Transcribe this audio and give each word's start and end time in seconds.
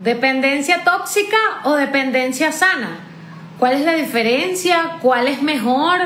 ¿Dependencia 0.00 0.84
tóxica 0.84 1.36
o 1.64 1.74
dependencia 1.74 2.52
sana? 2.52 3.00
¿Cuál 3.58 3.74
es 3.74 3.80
la 3.84 3.94
diferencia? 3.94 4.98
¿Cuál 5.02 5.26
es 5.26 5.42
mejor? 5.42 5.98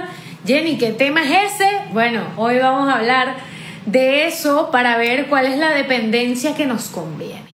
Jenny, 0.47 0.79
¿qué 0.79 0.93
tema 0.93 1.23
es 1.23 1.53
ese? 1.53 1.69
Bueno, 1.93 2.23
hoy 2.39 2.59
vamos 2.59 2.89
a 2.89 2.95
hablar 2.95 3.37
de 3.85 4.27
eso 4.27 4.71
para 4.71 4.97
ver 4.97 5.27
cuál 5.27 5.45
es 5.45 5.59
la 5.59 5.75
dependencia 5.75 6.55
que 6.55 6.65
nos 6.65 6.89
conviene. 6.89 7.51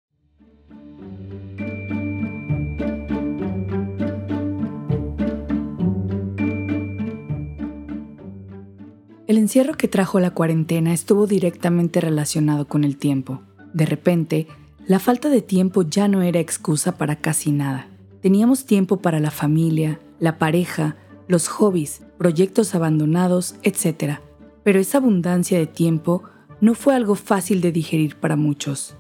El 9.28 9.38
encierro 9.38 9.76
que 9.76 9.88
trajo 9.88 10.20
la 10.20 10.32
cuarentena 10.32 10.92
estuvo 10.92 11.28
directamente 11.28 12.02
relacionado 12.02 12.68
con 12.68 12.84
el 12.84 12.98
tiempo. 12.98 13.42
De 13.74 13.86
repente, 13.86 14.48
la 14.88 15.00
falta 15.00 15.30
de 15.30 15.42
tiempo 15.42 15.82
ya 15.82 16.08
no 16.08 16.22
era 16.22 16.40
excusa 16.40 16.96
para 16.96 17.16
casi 17.16 17.52
nada. 17.52 17.88
Teníamos 18.22 18.66
tiempo 18.66 18.98
para 18.98 19.20
la 19.20 19.32
familia, 19.32 20.00
la 20.20 20.38
pareja, 20.38 20.96
los 21.28 21.48
hobbies, 21.48 22.04
proyectos 22.20 22.76
abandonados, 22.76 23.56
etc. 23.64 24.20
Pero 24.64 24.80
esa 24.80 25.00
abundancia 25.00 25.58
de 25.58 25.66
tiempo 25.66 26.24
no 26.62 26.76
fue 26.76 26.94
algo 26.94 27.16
fácil 27.16 27.62
de 27.62 27.72
digerir 27.72 28.16
para 28.18 28.36
muchos. 28.36 28.96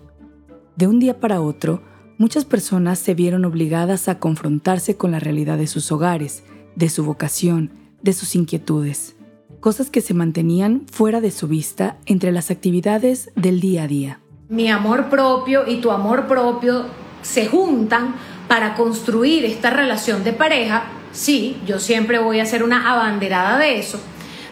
De 0.75 0.87
un 0.87 0.99
día 0.99 1.19
para 1.19 1.39
otro, 1.39 1.83
muchas 2.17 2.45
personas 2.45 2.97
se 2.97 3.13
vieron 3.13 3.45
obligadas 3.45 4.07
a 4.07 4.17
confrontarse 4.17 4.97
con 4.97 5.11
la 5.11 5.19
realidad 5.19 5.59
de 5.59 5.67
sus 5.67 5.91
hogares, 5.91 6.43
de 6.75 6.89
su 6.89 7.05
vocación, 7.05 7.71
de 8.01 8.13
sus 8.13 8.35
inquietudes, 8.35 9.15
cosas 9.59 9.91
que 9.91 10.01
se 10.01 10.15
mantenían 10.15 10.87
fuera 10.91 11.21
de 11.21 11.29
su 11.29 11.47
vista 11.47 11.99
entre 12.07 12.31
las 12.31 12.49
actividades 12.49 13.29
del 13.35 13.59
día 13.59 13.83
a 13.83 13.87
día 13.87 14.19
mi 14.49 14.69
amor 14.69 15.09
propio 15.09 15.67
y 15.67 15.77
tu 15.77 15.91
amor 15.91 16.27
propio 16.27 16.85
se 17.21 17.47
juntan 17.47 18.15
para 18.47 18.75
construir 18.75 19.45
esta 19.45 19.71
relación 19.71 20.23
de 20.23 20.33
pareja, 20.33 20.83
sí, 21.11 21.57
yo 21.65 21.79
siempre 21.79 22.19
voy 22.19 22.39
a 22.39 22.45
ser 22.45 22.63
una 22.63 22.91
abanderada 22.91 23.57
de 23.57 23.79
eso, 23.79 23.99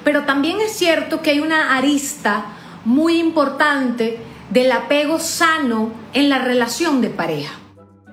pero 0.04 0.24
también 0.24 0.60
es 0.62 0.72
cierto 0.72 1.22
que 1.22 1.32
hay 1.32 1.40
una 1.40 1.78
arista 1.78 2.46
muy 2.86 3.20
importante 3.20 4.18
del 4.50 4.72
apego 4.72 5.20
sano 5.20 5.92
en 6.14 6.30
la 6.30 6.40
relación 6.40 7.02
de 7.02 7.10
pareja. 7.10 7.60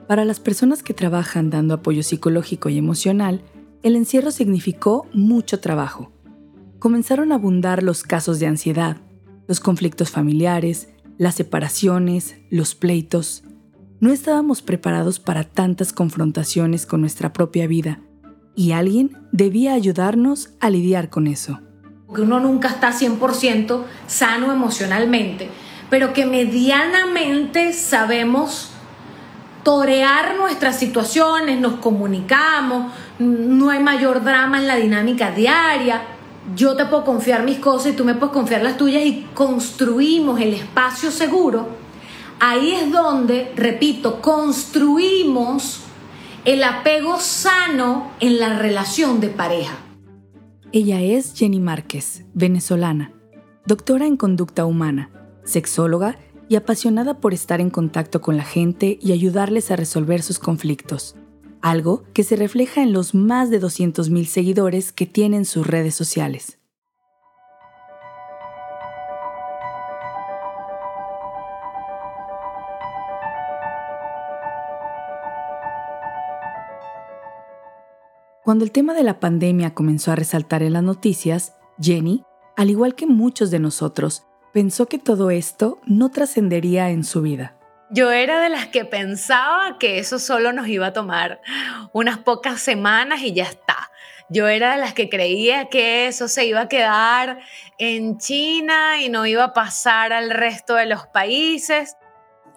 Para 0.06 0.24
las 0.24 0.40
personas 0.40 0.82
que 0.82 0.94
trabajan 0.94 1.50
dando 1.50 1.74
apoyo 1.74 2.02
psicológico 2.02 2.68
y 2.68 2.78
emocional, 2.78 3.42
el 3.82 3.96
encierro 3.96 4.30
significó 4.30 5.06
mucho 5.12 5.60
trabajo. 5.60 6.12
Comenzaron 6.78 7.32
a 7.32 7.36
abundar 7.36 7.82
los 7.82 8.02
casos 8.02 8.38
de 8.38 8.46
ansiedad, 8.46 8.98
los 9.46 9.60
conflictos 9.60 10.10
familiares, 10.10 10.88
las 11.20 11.34
separaciones, 11.34 12.36
los 12.48 12.74
pleitos. 12.74 13.44
No 14.00 14.10
estábamos 14.10 14.62
preparados 14.62 15.20
para 15.20 15.44
tantas 15.44 15.92
confrontaciones 15.92 16.86
con 16.86 17.02
nuestra 17.02 17.34
propia 17.34 17.66
vida 17.66 18.00
y 18.56 18.72
alguien 18.72 19.18
debía 19.30 19.74
ayudarnos 19.74 20.54
a 20.60 20.70
lidiar 20.70 21.10
con 21.10 21.26
eso. 21.26 21.60
Que 22.14 22.22
uno 22.22 22.40
nunca 22.40 22.68
está 22.68 22.94
100% 22.98 23.82
sano 24.06 24.50
emocionalmente, 24.50 25.50
pero 25.90 26.14
que 26.14 26.24
medianamente 26.24 27.74
sabemos 27.74 28.70
torear 29.62 30.36
nuestras 30.38 30.78
situaciones, 30.78 31.60
nos 31.60 31.80
comunicamos, 31.80 32.94
no 33.18 33.68
hay 33.68 33.80
mayor 33.80 34.24
drama 34.24 34.58
en 34.58 34.66
la 34.66 34.76
dinámica 34.76 35.32
diaria, 35.32 36.00
yo 36.56 36.76
te 36.76 36.86
puedo 36.86 37.04
confiar 37.04 37.44
mis 37.44 37.58
cosas 37.58 37.92
y 37.92 37.96
tú 37.96 38.04
me 38.04 38.14
puedes 38.14 38.32
confiar 38.32 38.62
las 38.62 38.76
tuyas 38.76 39.04
y 39.04 39.26
construimos 39.34 40.40
el 40.40 40.54
espacio 40.54 41.10
seguro, 41.10 41.68
ahí 42.38 42.72
es 42.72 42.90
donde, 42.90 43.52
repito, 43.56 44.20
construimos 44.20 45.80
el 46.44 46.64
apego 46.64 47.18
sano 47.18 48.12
en 48.20 48.38
la 48.40 48.58
relación 48.58 49.20
de 49.20 49.28
pareja. 49.28 49.76
Ella 50.72 51.00
es 51.00 51.34
Jenny 51.34 51.60
Márquez, 51.60 52.24
venezolana, 52.32 53.12
doctora 53.66 54.06
en 54.06 54.16
conducta 54.16 54.64
humana, 54.64 55.10
sexóloga 55.44 56.16
y 56.48 56.56
apasionada 56.56 57.18
por 57.20 57.34
estar 57.34 57.60
en 57.60 57.70
contacto 57.70 58.20
con 58.20 58.36
la 58.36 58.44
gente 58.44 58.98
y 59.00 59.12
ayudarles 59.12 59.70
a 59.70 59.76
resolver 59.76 60.22
sus 60.22 60.38
conflictos 60.38 61.16
algo 61.62 62.04
que 62.12 62.24
se 62.24 62.36
refleja 62.36 62.82
en 62.82 62.92
los 62.92 63.14
más 63.14 63.50
de 63.50 63.60
200.000 63.60 64.24
seguidores 64.24 64.92
que 64.92 65.06
tienen 65.06 65.44
sus 65.44 65.66
redes 65.66 65.94
sociales. 65.94 66.58
Cuando 78.42 78.64
el 78.64 78.72
tema 78.72 78.94
de 78.94 79.04
la 79.04 79.20
pandemia 79.20 79.74
comenzó 79.74 80.10
a 80.10 80.16
resaltar 80.16 80.64
en 80.64 80.72
las 80.72 80.82
noticias, 80.82 81.54
Jenny, 81.80 82.24
al 82.56 82.70
igual 82.70 82.96
que 82.96 83.06
muchos 83.06 83.52
de 83.52 83.60
nosotros, 83.60 84.24
pensó 84.52 84.86
que 84.86 84.98
todo 84.98 85.30
esto 85.30 85.78
no 85.86 86.10
trascendería 86.10 86.90
en 86.90 87.04
su 87.04 87.22
vida. 87.22 87.59
Yo 87.92 88.12
era 88.12 88.40
de 88.40 88.50
las 88.50 88.68
que 88.68 88.84
pensaba 88.84 89.76
que 89.78 89.98
eso 89.98 90.20
solo 90.20 90.52
nos 90.52 90.68
iba 90.68 90.86
a 90.86 90.92
tomar 90.92 91.40
unas 91.92 92.18
pocas 92.18 92.60
semanas 92.60 93.20
y 93.22 93.32
ya 93.32 93.42
está. 93.42 93.90
Yo 94.28 94.46
era 94.46 94.74
de 94.74 94.80
las 94.80 94.94
que 94.94 95.08
creía 95.08 95.68
que 95.68 96.06
eso 96.06 96.28
se 96.28 96.44
iba 96.44 96.60
a 96.60 96.68
quedar 96.68 97.40
en 97.78 98.16
China 98.18 99.02
y 99.02 99.08
no 99.08 99.26
iba 99.26 99.42
a 99.42 99.52
pasar 99.52 100.12
al 100.12 100.30
resto 100.30 100.76
de 100.76 100.86
los 100.86 101.08
países. 101.08 101.96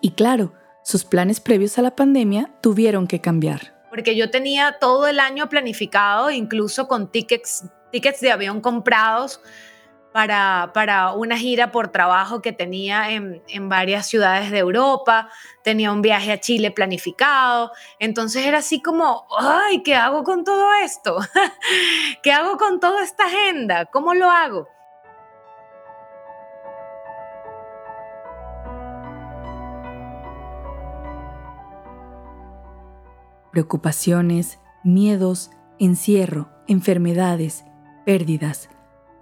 Y 0.01 0.11
claro, 0.11 0.53
sus 0.83 1.03
planes 1.03 1.39
previos 1.39 1.79
a 1.79 1.81
la 1.81 1.95
pandemia 1.95 2.51
tuvieron 2.61 3.07
que 3.07 3.19
cambiar. 3.19 3.73
Porque 3.89 4.15
yo 4.15 4.29
tenía 4.29 4.77
todo 4.79 5.07
el 5.07 5.19
año 5.19 5.49
planificado, 5.49 6.29
incluso 6.29 6.87
con 6.87 7.11
tickets, 7.11 7.65
tickets 7.91 8.21
de 8.21 8.31
avión 8.31 8.61
comprados 8.61 9.41
para, 10.13 11.13
una 11.15 11.37
gira 11.37 11.71
por 11.71 11.89
trabajo 11.89 12.41
que 12.41 12.53
tenía 12.53 13.11
en, 13.11 13.41
en, 13.47 13.67
varias 13.67 14.07
ciudades 14.07 14.51
de 14.51 14.59
Europa, 14.59 15.29
tenía 15.63 15.91
un 15.91 16.03
viaje 16.03 16.31
a 16.31 16.39
Chile 16.39 16.69
planificado, 16.69 17.71
entonces 17.99 18.45
era 18.45 18.59
así 18.59 18.81
como, 18.81 19.25
ay, 19.37 19.81
¿qué 19.81 19.95
hago 19.95 20.23
con 20.23 20.43
todo 20.43 20.67
esto? 20.83 21.17
¿Qué 22.23 22.31
hago 22.31 22.57
con 22.57 22.79
toda 22.79 23.03
esta 23.03 23.25
agenda? 23.25 23.85
¿Cómo 23.85 24.13
lo 24.13 24.29
hago? 24.29 24.69
Preocupaciones, 33.51 34.59
miedos, 34.83 35.51
encierro, 35.79 36.49
enfermedades, 36.67 37.65
pérdidas, 38.05 38.69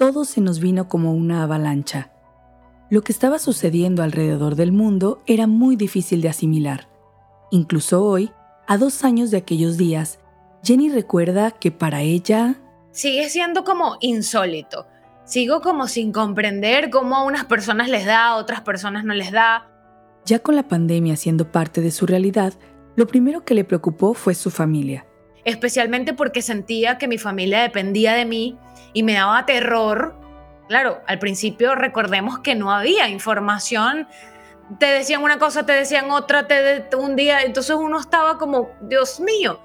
todo 0.02 0.26
se 0.26 0.42
nos 0.42 0.60
vino 0.60 0.88
como 0.88 1.14
una 1.14 1.44
avalancha. 1.44 2.10
Lo 2.90 3.04
que 3.04 3.12
estaba 3.12 3.38
sucediendo 3.38 4.02
alrededor 4.02 4.56
del 4.56 4.72
mundo 4.72 5.22
era 5.28 5.46
muy 5.46 5.76
difícil 5.76 6.24
de 6.24 6.30
asimilar. 6.30 6.90
Incluso 7.52 8.04
hoy, 8.04 8.32
a 8.68 8.80
dos 8.80 9.04
años 9.04 9.30
de 9.30 9.38
aquellos 9.38 9.78
días, 9.78 10.18
Jenny 10.64 10.90
recuerda 10.90 11.52
que 11.52 11.70
para 11.70 12.02
ella... 12.02 12.56
Sigue 12.90 13.30
siendo 13.30 13.64
como 13.64 13.98
insólito. 14.00 14.88
Sigo 15.24 15.62
como 15.62 15.88
sin 15.88 16.12
comprender 16.12 16.90
cómo 16.90 17.16
a 17.16 17.24
unas 17.24 17.46
personas 17.46 17.88
les 17.88 18.04
da, 18.04 18.30
a 18.30 18.38
otras 18.38 18.62
personas 18.62 19.06
no 19.06 19.14
les 19.14 19.32
da. 19.32 19.70
Ya 20.26 20.40
con 20.40 20.56
la 20.56 20.68
pandemia 20.68 21.16
siendo 21.16 21.52
parte 21.52 21.80
de 21.80 21.92
su 21.92 22.08
realidad, 22.08 22.56
lo 22.96 23.06
primero 23.06 23.46
que 23.46 23.54
le 23.54 23.66
preocupó 23.66 24.16
fue 24.16 24.34
su 24.34 24.50
familia 24.50 25.06
especialmente 25.46 26.13
porque 26.13 26.41
sentía 26.41 26.97
que 26.97 27.07
mi 27.07 27.18
familia 27.18 27.62
dependía 27.62 28.13
de 28.13 28.25
mí 28.25 28.57
y 28.94 29.03
me 29.03 29.13
daba 29.13 29.46
terror. 29.46 30.16
Claro, 30.68 31.00
al 31.07 31.19
principio 31.19 31.75
recordemos 31.75 32.40
que 32.40 32.56
no 32.56 32.72
había 32.72 33.09
información, 33.09 34.07
te 34.79 34.85
decían 34.85 35.24
una 35.24 35.38
cosa, 35.38 35.66
te 35.66 35.74
decían 35.74 36.12
otra, 36.12 36.47
te 36.47 36.96
un 36.96 37.16
día, 37.16 37.41
entonces 37.41 37.75
uno 37.75 38.00
estaba 38.00 38.38
como, 38.38 38.69
Dios 38.82 39.20
mío. 39.20 39.59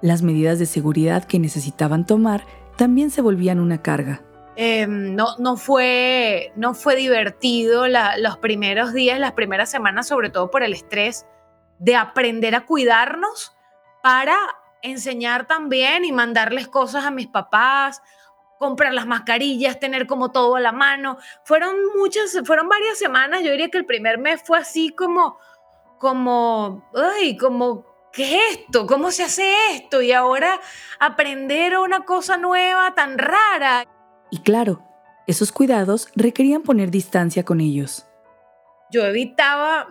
Las 0.00 0.22
medidas 0.22 0.58
de 0.58 0.66
seguridad 0.66 1.24
que 1.24 1.38
necesitaban 1.38 2.06
tomar 2.06 2.44
también 2.76 3.10
se 3.10 3.22
volvían 3.22 3.60
una 3.60 3.82
carga. 3.82 4.22
Em, 4.56 5.14
no, 5.14 5.36
no, 5.38 5.56
fue, 5.56 6.52
no 6.56 6.74
fue 6.74 6.96
divertido 6.96 7.86
los 7.86 8.36
primeros 8.38 8.92
días, 8.92 9.18
las 9.18 9.32
primeras 9.32 9.70
semanas, 9.70 10.08
sobre 10.08 10.28
todo 10.28 10.50
por 10.50 10.62
el 10.62 10.72
estrés 10.72 11.26
de 11.78 11.96
aprender 11.96 12.54
a 12.54 12.66
cuidarnos 12.66 13.56
para 14.02 14.36
enseñar 14.82 15.46
también 15.46 16.04
y 16.04 16.12
mandarles 16.12 16.68
cosas 16.68 17.04
a 17.04 17.10
mis 17.10 17.28
papás, 17.28 18.02
comprar 18.58 18.92
las 18.94 19.06
mascarillas, 19.06 19.80
tener 19.80 20.06
como 20.06 20.30
todo 20.30 20.56
a 20.56 20.60
la 20.60 20.72
mano. 20.72 21.18
Fueron 21.44 21.74
muchas, 21.96 22.40
fueron 22.44 22.68
varias 22.68 22.98
semanas, 22.98 23.42
yo 23.42 23.50
diría 23.50 23.70
que 23.70 23.78
el 23.78 23.86
primer 23.86 24.18
mes 24.18 24.42
fue 24.44 24.58
así 24.58 24.90
como, 24.90 25.38
como, 25.98 26.88
ay, 26.94 27.36
como, 27.36 27.86
¿qué 28.12 28.36
es 28.36 28.58
esto? 28.58 28.86
¿Cómo 28.86 29.10
se 29.10 29.24
hace 29.24 29.52
esto? 29.72 30.02
Y 30.02 30.12
ahora 30.12 30.60
aprender 31.00 31.78
una 31.78 32.04
cosa 32.04 32.36
nueva 32.36 32.94
tan 32.94 33.18
rara. 33.18 33.84
Y 34.30 34.38
claro, 34.38 34.82
esos 35.26 35.52
cuidados 35.52 36.08
requerían 36.14 36.62
poner 36.62 36.90
distancia 36.90 37.44
con 37.44 37.60
ellos. 37.60 38.06
Yo 38.92 39.06
evitaba 39.06 39.88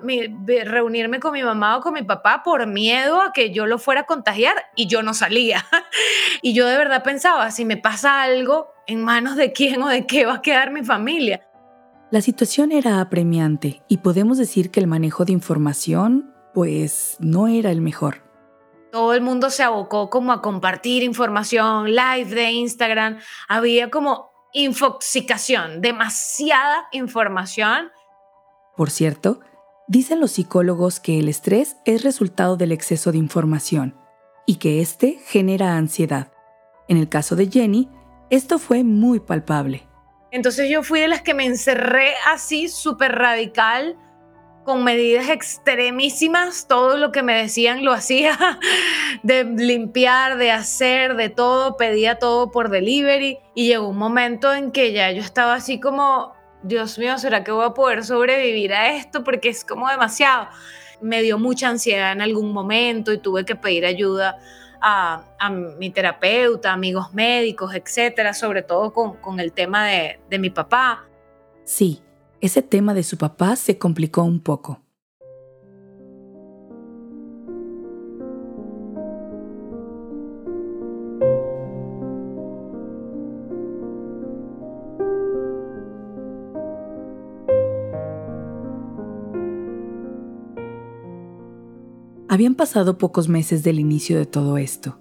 reunirme 0.63 1.19
con 1.19 1.33
mi 1.33 1.41
mamá 1.41 1.77
o 1.77 1.81
con 1.81 1.93
mi 1.93 2.03
papá 2.03 2.43
por 2.43 2.67
miedo 2.67 3.19
a 3.19 3.33
que 3.33 3.51
yo 3.51 3.65
lo 3.65 3.79
fuera 3.79 4.01
a 4.01 4.05
contagiar 4.05 4.55
y 4.75 4.85
yo 4.85 5.01
no 5.01 5.15
salía. 5.15 5.65
y 6.43 6.53
yo 6.53 6.67
de 6.67 6.77
verdad 6.77 7.03
pensaba, 7.03 7.49
si 7.49 7.65
me 7.65 7.77
pasa 7.77 8.21
algo, 8.21 8.67
¿en 8.85 9.03
manos 9.03 9.35
de 9.35 9.51
quién 9.53 9.81
o 9.81 9.87
de 9.87 10.05
qué 10.05 10.25
va 10.25 10.35
a 10.35 10.41
quedar 10.43 10.71
mi 10.71 10.83
familia? 10.83 11.41
La 12.11 12.21
situación 12.21 12.71
era 12.71 13.01
apremiante 13.01 13.81
y 13.87 13.97
podemos 13.97 14.37
decir 14.37 14.69
que 14.69 14.79
el 14.79 14.87
manejo 14.87 15.25
de 15.25 15.33
información, 15.33 16.35
pues, 16.53 17.17
no 17.19 17.47
era 17.47 17.71
el 17.71 17.81
mejor. 17.81 18.21
Todo 18.91 19.13
el 19.13 19.21
mundo 19.21 19.49
se 19.49 19.63
abocó 19.63 20.09
como 20.09 20.31
a 20.31 20.41
compartir 20.41 21.01
información, 21.01 21.89
live 21.89 22.25
de 22.25 22.51
Instagram. 22.51 23.17
Había 23.47 23.89
como 23.89 24.29
infoxicación, 24.53 25.81
demasiada 25.81 26.87
información 26.91 27.89
por 28.75 28.89
cierto, 28.89 29.39
dicen 29.87 30.19
los 30.19 30.31
psicólogos 30.31 30.99
que 30.99 31.19
el 31.19 31.27
estrés 31.27 31.77
es 31.85 32.03
resultado 32.03 32.57
del 32.57 32.71
exceso 32.71 33.11
de 33.11 33.17
información 33.17 33.95
y 34.45 34.55
que 34.55 34.81
éste 34.81 35.19
genera 35.25 35.77
ansiedad. 35.77 36.31
En 36.87 36.97
el 36.97 37.09
caso 37.09 37.35
de 37.35 37.47
Jenny, 37.47 37.89
esto 38.29 38.59
fue 38.59 38.83
muy 38.83 39.19
palpable. 39.19 39.87
Entonces 40.31 40.69
yo 40.69 40.83
fui 40.83 41.01
de 41.01 41.09
las 41.09 41.21
que 41.21 41.33
me 41.33 41.45
encerré 41.45 42.13
así 42.27 42.69
súper 42.69 43.13
radical, 43.13 43.97
con 44.63 44.83
medidas 44.83 45.29
extremísimas, 45.29 46.67
todo 46.67 46.97
lo 46.97 47.11
que 47.11 47.23
me 47.23 47.33
decían 47.33 47.83
lo 47.83 47.93
hacía, 47.93 48.37
de 49.23 49.43
limpiar, 49.43 50.37
de 50.37 50.51
hacer, 50.51 51.15
de 51.15 51.29
todo, 51.29 51.77
pedía 51.77 52.19
todo 52.19 52.51
por 52.51 52.69
delivery 52.69 53.39
y 53.55 53.67
llegó 53.67 53.89
un 53.89 53.97
momento 53.97 54.53
en 54.53 54.71
que 54.71 54.93
ya 54.93 55.11
yo 55.11 55.21
estaba 55.21 55.55
así 55.55 55.79
como 55.79 56.33
Dios 56.63 56.97
mío, 56.99 57.17
¿será 57.17 57.43
que 57.43 57.51
voy 57.51 57.65
a 57.65 57.73
poder 57.73 58.03
sobrevivir 58.03 58.73
a 58.73 58.95
esto? 58.95 59.23
Porque 59.23 59.49
es 59.49 59.65
como 59.65 59.89
demasiado. 59.89 60.47
Me 61.01 61.21
dio 61.21 61.39
mucha 61.39 61.69
ansiedad 61.69 62.11
en 62.11 62.21
algún 62.21 62.53
momento 62.53 63.11
y 63.11 63.17
tuve 63.17 63.45
que 63.45 63.55
pedir 63.55 63.85
ayuda 63.85 64.37
a, 64.81 65.49
mi 65.77 65.89
terapeuta, 65.89 66.73
amigos 66.73 67.13
médicos, 67.13 67.73
etcétera, 67.73 68.33
sobre 68.33 68.63
todo 68.63 68.93
con, 68.93 69.39
el 69.39 69.53
tema 69.53 69.87
de, 69.87 70.19
de 70.29 70.39
mi 70.39 70.49
papá. 70.49 71.05
Sí, 71.63 72.01
ese 72.39 72.61
tema 72.61 72.93
de 72.93 73.03
su 73.03 73.17
papá 73.17 73.55
se 73.55 73.77
complicó 73.77 74.23
un 74.23 74.39
poco. 74.39 74.81
Habían 92.41 92.55
pasado 92.55 92.97
pocos 92.97 93.29
meses 93.29 93.61
del 93.61 93.79
inicio 93.79 94.17
de 94.17 94.25
todo 94.25 94.57
esto. 94.57 94.97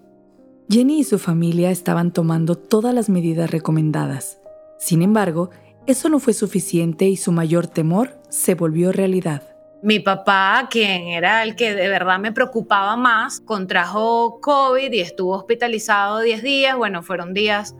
Jenny 0.69 0.99
y 0.99 1.05
su 1.05 1.19
familia 1.19 1.71
estaban 1.71 2.13
tomando 2.13 2.55
todas 2.55 2.95
las 2.95 3.09
medidas 3.09 3.51
recomendadas. 3.51 4.39
Sin 4.79 5.01
embargo, 5.01 5.49
eso 5.87 6.11
no 6.11 6.19
fue 6.19 6.35
suficiente 6.35 7.07
y 7.07 7.17
su 7.17 7.33
mayor 7.33 7.67
temor 7.67 8.21
se 8.29 8.55
volvió 8.55 8.93
realidad. 8.93 9.57
Mi 9.83 10.01
papá, 10.01 10.69
quien 10.71 11.05
era 11.05 11.43
el 11.43 11.57
que 11.57 11.75
de 11.75 11.89
verdad 11.89 12.19
me 12.19 12.31
preocupaba 12.31 12.95
más, 12.99 13.41
contrajo 13.41 14.39
COVID 14.43 14.93
y 14.93 15.01
estuvo 15.01 15.33
hospitalizado 15.35 16.21
10 16.21 16.43
días. 16.43 16.77
Bueno, 16.77 17.03
fueron 17.03 17.33
días 17.33 17.75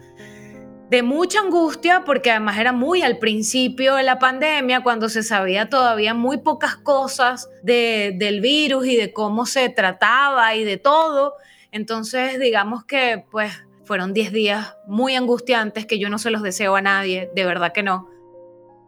de 0.91 1.05
mucha 1.05 1.39
angustia 1.39 2.03
porque 2.05 2.33
además 2.33 2.59
era 2.59 2.73
muy 2.73 3.03
al 3.03 3.19
principio 3.19 3.95
de 3.95 4.03
la 4.03 4.19
pandemia, 4.19 4.83
cuando 4.83 5.09
se 5.09 5.23
sabía 5.23 5.71
todavía 5.71 6.15
muy 6.15 6.39
pocas 6.39 6.75
cosas 6.77 7.49
del 7.63 8.41
virus 8.41 8.87
y 8.87 8.97
de 8.97 9.13
cómo 9.13 9.47
se 9.47 9.69
trataba 9.69 10.57
y 10.57 10.65
de 10.65 10.79
todo. 10.79 11.35
Entonces, 11.71 12.41
digamos 12.41 12.85
que 12.85 13.25
pues 13.31 13.53
fueron 13.85 14.13
10 14.13 14.33
días 14.33 14.77
muy 14.89 15.15
angustiantes 15.15 15.87
que 15.87 16.01
yo 16.01 16.11
no 16.11 16.19
se 16.19 16.31
los 16.31 16.43
deseo 16.43 16.75
a 16.75 16.83
nadie, 16.83 17.31
de 17.37 17.45
verdad 17.45 17.73
que 17.73 17.85
no. 17.85 18.09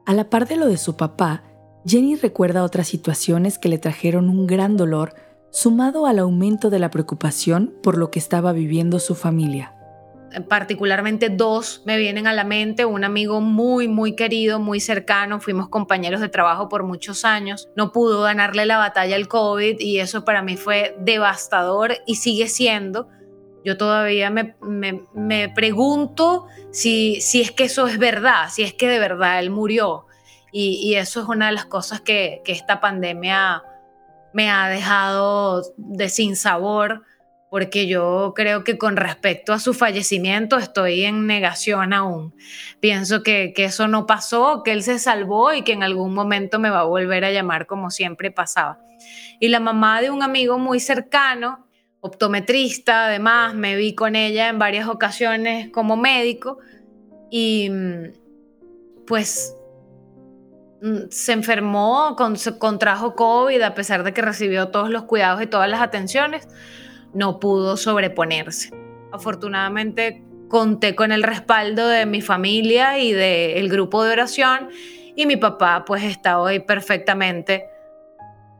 A 0.05 0.13
la 0.13 0.29
par 0.29 0.49
de 0.49 0.57
lo 0.57 0.67
de 0.67 0.79
su 0.79 0.97
papá, 0.97 1.45
Jenny 1.87 2.17
recuerda 2.17 2.65
otras 2.65 2.89
situaciones 2.89 3.59
que 3.59 3.69
le 3.69 3.79
trajeron 3.79 4.29
un 4.29 4.49
gran 4.49 4.77
dolor, 4.77 5.15
sumado 5.53 6.07
al 6.07 6.19
aumento 6.19 6.69
de 6.69 6.81
la 6.81 6.91
preocupación 6.91 7.73
por 7.81 7.97
lo 7.97 8.11
que 8.11 8.19
estaba 8.19 8.53
viviendo 8.53 8.99
su 8.99 9.15
familia 9.15 9.77
particularmente 10.49 11.29
dos 11.29 11.83
me 11.85 11.97
vienen 11.97 12.27
a 12.27 12.33
la 12.33 12.45
mente, 12.45 12.85
un 12.85 13.05
amigo 13.05 13.41
muy, 13.41 13.89
muy 13.89 14.15
querido, 14.15 14.59
muy 14.59 14.81
cercano, 14.81 15.41
fuimos 15.41 15.69
compañeros 15.69 16.21
de 16.21 16.29
trabajo 16.29 16.69
por 16.69 16.83
muchos 16.85 17.25
años, 17.25 17.69
no 17.77 17.93
pudo 17.93 18.23
ganarle 18.23 18.67
la 18.67 18.79
batalla 18.79 19.17
al 19.17 19.29
COVID 19.29 19.81
y 19.81 20.01
eso 20.01 20.25
para 20.25 20.43
mí 20.43 20.57
fue 20.57 20.97
devastador 21.01 21.95
y 22.07 22.17
sigue 22.17 22.49
siendo. 22.49 23.09
Yo 23.65 23.77
todavía 23.77 24.29
me, 24.31 24.57
me, 25.15 25.49
pregunto 25.49 26.47
si, 26.73 27.21
si, 27.21 27.43
es 27.43 27.53
que 27.53 27.65
eso 27.65 27.87
es 27.87 27.99
verdad, 27.99 28.49
si 28.51 28.65
es 28.65 28.75
que 28.75 28.89
de 28.89 28.99
verdad 28.99 29.39
él 29.39 29.51
murió. 29.51 30.07
Y, 30.51 30.81
y 30.83 30.97
eso 30.97 31.23
es 31.23 31.29
una 31.29 31.47
de 31.47 31.53
las 31.53 31.67
cosas 31.67 32.01
que, 32.01 32.43
que 32.45 32.53
esta 32.53 32.81
pandemia 32.81 33.63
me 34.33 34.51
ha 34.51 34.69
dejado 34.69 35.63
de 35.77 36.09
sin 36.09 36.35
sabor 36.35 37.05
porque 37.53 37.87
yo 37.87 38.33
creo 38.35 38.65
que 38.65 38.79
con 38.79 38.97
respecto 38.97 39.53
a 39.53 39.59
su 39.59 39.75
fallecimiento 39.75 40.57
estoy 40.57 41.05
en 41.05 41.27
negación 41.27 41.93
aún. 41.93 42.35
Pienso 42.81 43.23
que, 43.23 43.53
eso 43.55 43.89
no 43.89 44.07
pasó, 44.07 44.63
que 44.65 44.73
él 44.73 44.83
se 44.83 44.99
salvó 44.99 45.53
y 45.53 45.61
que 45.61 45.73
en 45.73 45.83
algún 45.83 46.15
momento 46.15 46.59
me 46.59 46.71
va 46.71 46.81
a 46.81 46.85
volver 46.85 47.27
a 47.27 47.31
llamar 47.31 47.67
como 47.67 47.91
siempre 47.91 48.31
pasaba. 48.31 48.79
Y 49.39 49.49
la 49.49 49.61
mamá 49.61 50.01
de 50.01 50.09
un 50.09 50.23
amigo 50.23 50.59
muy 50.59 50.81
cercano, 50.81 51.67
optometrista, 52.01 53.05
además, 53.05 53.55
me 53.55 53.77
vi 53.77 53.95
con 53.95 54.17
ella 54.17 54.49
en 54.49 54.59
varias 54.59 54.89
ocasiones 54.89 55.69
como 55.73 55.99
médico 55.99 56.57
y 57.31 57.71
pues 59.07 59.55
mm, 60.81 61.11
se 61.11 61.33
enfermó, 61.33 62.17
contrajo 62.59 63.15
COVID 63.15 63.61
a 63.61 63.75
pesar 63.75 64.05
de 64.05 64.15
que 64.15 64.23
recibió 64.23 64.69
todos 64.69 64.89
los 64.89 65.03
cuidados 65.03 65.43
y 65.43 65.47
todas 65.47 65.69
las 65.69 65.83
atenciones 65.83 66.49
no 67.15 67.41
pudo 67.41 67.77
sobreponerse. 67.77 68.71
Afortunadamente 69.13 70.25
conté 70.49 70.95
con 70.95 71.13
el 71.13 71.23
respaldo 71.23 71.89
de 71.89 72.07
mi 72.07 72.21
familia 72.21 72.99
y 72.99 73.13
del 73.13 73.69
grupo 73.69 74.05
de 74.05 74.13
oración 74.13 74.69
y 75.17 75.27
mi 75.27 75.37
papá 75.37 75.85
pues 75.87 76.03
está 76.05 76.41
hoy 76.41 76.61
perfectamente 76.61 77.65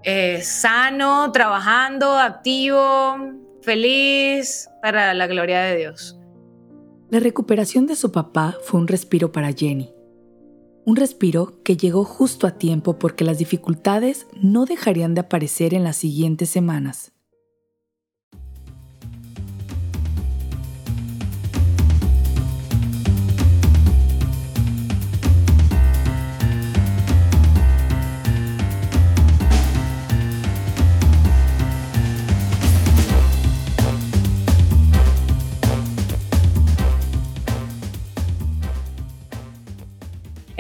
eh, 0.05 0.41
sano, 0.43 1.31
trabajando, 1.33 2.19
activo, 2.19 3.17
feliz, 3.63 4.69
para 4.81 5.15
la 5.15 5.27
gloria 5.27 5.63
de 5.63 5.77
Dios. 5.77 6.19
La 7.09 7.21
recuperación 7.21 7.87
de 7.87 7.95
su 7.95 8.11
papá 8.11 8.57
fue 8.65 8.81
un 8.81 8.89
respiro 8.89 9.31
para 9.31 9.53
Jenny. 9.53 9.93
Un 10.85 10.97
respiro 10.97 11.63
que 11.63 11.77
llegó 11.77 12.05
justo 12.05 12.49
a 12.49 12.53
tiempo 12.53 12.99
porque 12.99 13.25
las 13.25 13.39
dificultades 13.39 14.27
no 14.35 14.65
dejarían 14.65 15.15
de 15.15 15.21
aparecer 15.21 15.75
en 15.75 15.85
las 15.85 15.97
siguientes 15.97 16.49
semanas. 16.49 17.13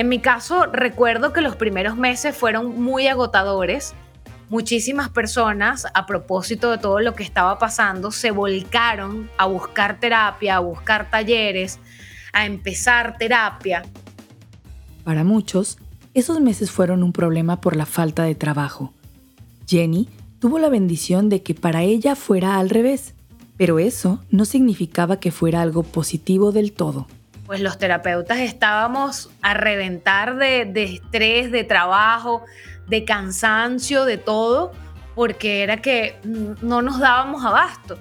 En 0.02 0.08
mi 0.08 0.18
caso, 0.18 0.66
recuerdo 0.66 1.32
que 1.32 1.42
los 1.42 1.54
primeros 1.54 1.96
meses 1.96 2.36
fueron 2.36 2.82
muy 2.82 3.06
agotadores. 3.06 3.94
Muchísimas 4.48 5.10
personas, 5.10 5.86
a 5.94 6.06
propósito 6.06 6.72
de 6.72 6.78
todo 6.78 6.98
lo 6.98 7.14
que 7.14 7.22
estaba 7.22 7.60
pasando, 7.60 8.10
se 8.10 8.32
volcaron 8.32 9.30
a 9.38 9.46
buscar 9.46 10.00
terapia, 10.00 10.56
a 10.56 10.58
buscar 10.58 11.08
talleres, 11.08 11.78
a 12.32 12.46
empezar 12.46 13.16
terapia. 13.16 13.84
Para 15.04 15.22
muchos, 15.22 15.78
esos 16.14 16.40
meses 16.40 16.72
fueron 16.72 17.04
un 17.04 17.12
problema 17.12 17.60
por 17.60 17.76
la 17.76 17.86
falta 17.86 18.24
de 18.24 18.34
trabajo. 18.34 18.92
Jenny 19.68 20.08
tuvo 20.40 20.58
la 20.58 20.68
bendición 20.68 21.28
de 21.28 21.44
que 21.44 21.54
para 21.54 21.82
ella 21.82 22.16
fuera 22.16 22.58
al 22.58 22.70
revés, 22.70 23.14
pero 23.56 23.78
eso 23.78 24.18
no 24.32 24.46
significaba 24.46 25.20
que 25.20 25.30
fuera 25.30 25.62
algo 25.62 25.84
positivo 25.84 26.50
del 26.50 26.72
todo 26.72 27.06
pues 27.52 27.60
los 27.60 27.76
terapeutas 27.76 28.38
estábamos 28.38 29.28
a 29.42 29.52
reventar 29.52 30.36
de, 30.36 30.72
estrés, 30.84 31.52
de 31.52 31.64
trabajo, 31.64 32.46
de 32.88 33.04
cansancio, 33.04 34.06
de 34.06 34.16
todo, 34.16 34.72
porque 35.14 35.62
era 35.62 35.76
que 35.82 36.18
no 36.24 36.80
nos 36.80 36.98
dábamos 36.98 37.44
abasto. 37.44 37.98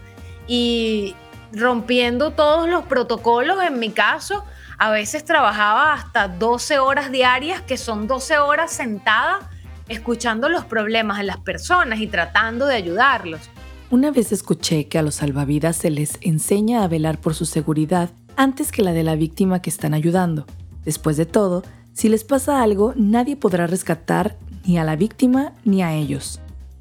Y 0.47 1.17
rompiendo 1.51 2.31
todos 2.31 2.69
los 2.69 2.85
protocolos, 2.85 3.61
en 3.61 3.77
mi 3.77 3.89
caso, 3.89 4.45
a 4.77 4.89
veces 4.89 5.25
trabajaba 5.25 5.95
hasta 5.95 6.29
12 6.29 6.79
horas 6.79 7.11
diarias, 7.11 7.61
que 7.61 7.75
son 7.75 8.07
12 8.07 8.37
horas 8.37 8.71
sentada 8.71 9.49
escuchando 9.89 10.47
los 10.47 10.63
problemas 10.63 11.17
de 11.17 11.25
las 11.25 11.39
personas 11.39 11.99
y 11.99 12.07
tratando 12.07 12.67
de 12.67 12.75
ayudarlos. 12.75 13.49
Una 13.89 14.11
vez 14.11 14.31
escuché 14.31 14.87
que 14.87 14.97
a 14.97 15.01
los 15.01 15.15
salvavidas 15.15 15.75
se 15.75 15.89
les 15.89 16.17
enseña 16.21 16.85
a 16.85 16.87
velar 16.87 17.19
por 17.19 17.35
su 17.35 17.43
seguridad 17.43 18.11
antes 18.35 18.71
que 18.71 18.83
la 18.83 18.93
de 18.93 19.03
la 19.03 19.15
víctima 19.15 19.61
que 19.61 19.69
están 19.69 19.93
ayudando. 19.93 20.45
Después 20.85 21.17
de 21.17 21.25
todo, 21.25 21.63
si 21.93 22.09
les 22.09 22.23
pasa 22.23 22.61
algo, 22.61 22.93
nadie 22.95 23.35
podrá 23.35 23.67
rescatar 23.67 24.37
ni 24.65 24.77
a 24.77 24.83
la 24.83 24.95
víctima 24.95 25.53
ni 25.65 25.83
a 25.83 25.93
ellos. 25.93 26.39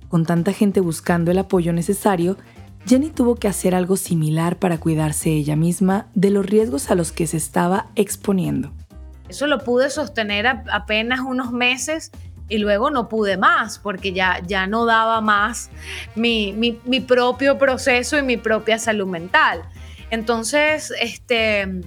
Con 0.09 0.27
tanta 0.27 0.53
gente 0.53 0.81
buscando 0.81 1.31
el 1.31 1.39
apoyo 1.39 1.73
necesario, 1.73 2.37
Jenny 2.87 3.11
tuvo 3.11 3.37
que 3.37 3.49
hacer 3.49 3.75
algo 3.75 3.97
similar 3.97 4.57
para 4.57 4.79
cuidarse 4.79 5.31
ella 5.31 5.57
misma 5.57 6.07
de 6.15 6.31
los 6.31 6.47
riesgos 6.47 6.91
a 6.91 6.95
los 6.95 7.13
que 7.13 7.27
se 7.27 7.37
estaba 7.37 7.91
exponiendo. 7.95 8.73
Eso 9.29 9.47
lo 9.47 9.59
pude 9.59 9.91
sostener 9.91 10.47
apenas 10.47 11.21
unos 11.21 11.53
meses 11.53 12.11
y 12.49 12.59
luego 12.59 12.91
no 12.91 13.09
pude 13.09 13.37
más 13.37 13.79
porque 13.79 14.13
ya, 14.13 14.41
ya 14.47 14.67
no 14.67 14.85
daba 14.85 15.21
más 15.21 15.71
mi, 16.17 16.53
mi, 16.53 17.01
propio 17.01 17.57
proceso 17.59 18.19
y 18.19 18.23
mi 18.23 18.37
propia 18.37 18.79
salud 18.79 19.07
mental. 19.07 19.63
Entonces, 20.11 20.93
este, 21.01 21.83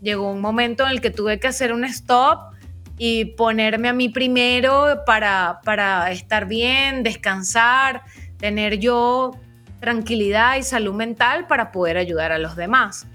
llegó 0.00 0.32
un 0.32 0.40
momento 0.40 0.84
en 0.84 0.90
el 0.90 1.00
que 1.00 1.10
tuve 1.10 1.38
que 1.38 1.48
hacer 1.48 1.72
un 1.72 1.84
stop 1.84 2.54
y 2.96 3.26
ponerme 3.26 3.88
a 3.88 3.92
mí 3.92 4.08
primero 4.08 5.02
para, 5.06 5.60
para 5.64 6.10
estar 6.10 6.46
bien, 6.46 7.02
descansar, 7.02 8.02
tener 8.38 8.78
yo 8.78 9.32
tranquilidad 9.80 10.56
y 10.56 10.62
salud 10.62 10.94
mental 10.94 11.46
para 11.46 11.70
poder 11.70 11.96
ayudar 11.96 12.32
a 12.32 12.38
los 12.38 12.56
demás. 12.56 13.06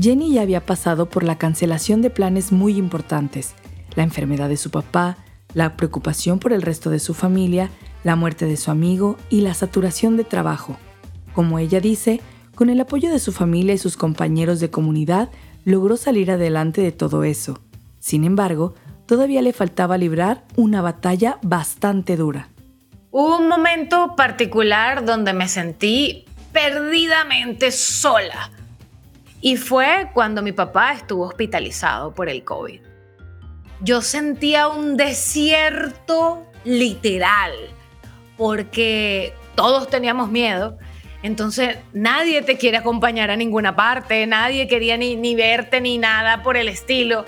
Jenny 0.00 0.32
ya 0.32 0.40
había 0.40 0.64
pasado 0.64 1.10
por 1.10 1.24
la 1.24 1.36
cancelación 1.36 2.00
de 2.00 2.08
planes 2.08 2.52
muy 2.52 2.78
importantes, 2.78 3.54
la 3.94 4.02
enfermedad 4.02 4.48
de 4.48 4.56
su 4.56 4.70
papá, 4.70 5.16
la 5.54 5.76
preocupación 5.76 6.38
por 6.38 6.52
el 6.52 6.62
resto 6.62 6.90
de 6.90 6.98
su 6.98 7.14
familia, 7.14 7.70
la 8.04 8.16
muerte 8.16 8.46
de 8.46 8.56
su 8.56 8.70
amigo 8.70 9.16
y 9.28 9.40
la 9.40 9.54
saturación 9.54 10.16
de 10.16 10.24
trabajo. 10.24 10.76
Como 11.34 11.58
ella 11.58 11.80
dice, 11.80 12.20
con 12.54 12.70
el 12.70 12.80
apoyo 12.80 13.10
de 13.10 13.18
su 13.18 13.32
familia 13.32 13.74
y 13.74 13.78
sus 13.78 13.96
compañeros 13.96 14.60
de 14.60 14.70
comunidad, 14.70 15.30
logró 15.64 15.96
salir 15.96 16.30
adelante 16.30 16.80
de 16.80 16.92
todo 16.92 17.24
eso. 17.24 17.60
Sin 17.98 18.24
embargo, 18.24 18.74
todavía 19.06 19.42
le 19.42 19.52
faltaba 19.52 19.98
librar 19.98 20.44
una 20.56 20.82
batalla 20.82 21.38
bastante 21.42 22.16
dura. 22.16 22.48
Hubo 23.10 23.38
un 23.38 23.48
momento 23.48 24.14
particular 24.16 25.04
donde 25.04 25.32
me 25.32 25.48
sentí 25.48 26.24
perdidamente 26.52 27.70
sola. 27.70 28.50
Y 29.40 29.56
fue 29.56 30.10
cuando 30.12 30.42
mi 30.42 30.52
papá 30.52 30.92
estuvo 30.92 31.24
hospitalizado 31.26 32.14
por 32.14 32.28
el 32.28 32.44
COVID. 32.44 32.89
Yo 33.82 34.02
sentía 34.02 34.68
un 34.68 34.96
desierto 34.96 36.46
literal, 36.64 37.52
porque 38.36 39.34
todos 39.54 39.88
teníamos 39.88 40.30
miedo 40.30 40.78
entonces 41.22 41.76
nadie 41.92 42.42
te 42.42 42.56
quiere 42.56 42.78
acompañar 42.78 43.30
a 43.30 43.36
ninguna 43.36 43.76
parte, 43.76 44.26
nadie 44.26 44.66
quería 44.68 44.96
ni, 44.96 45.34
verte 45.34 45.80
ni 45.80 45.98
nada 45.98 46.42
por 46.42 46.56
el 46.56 46.68
estilo. 46.68 47.24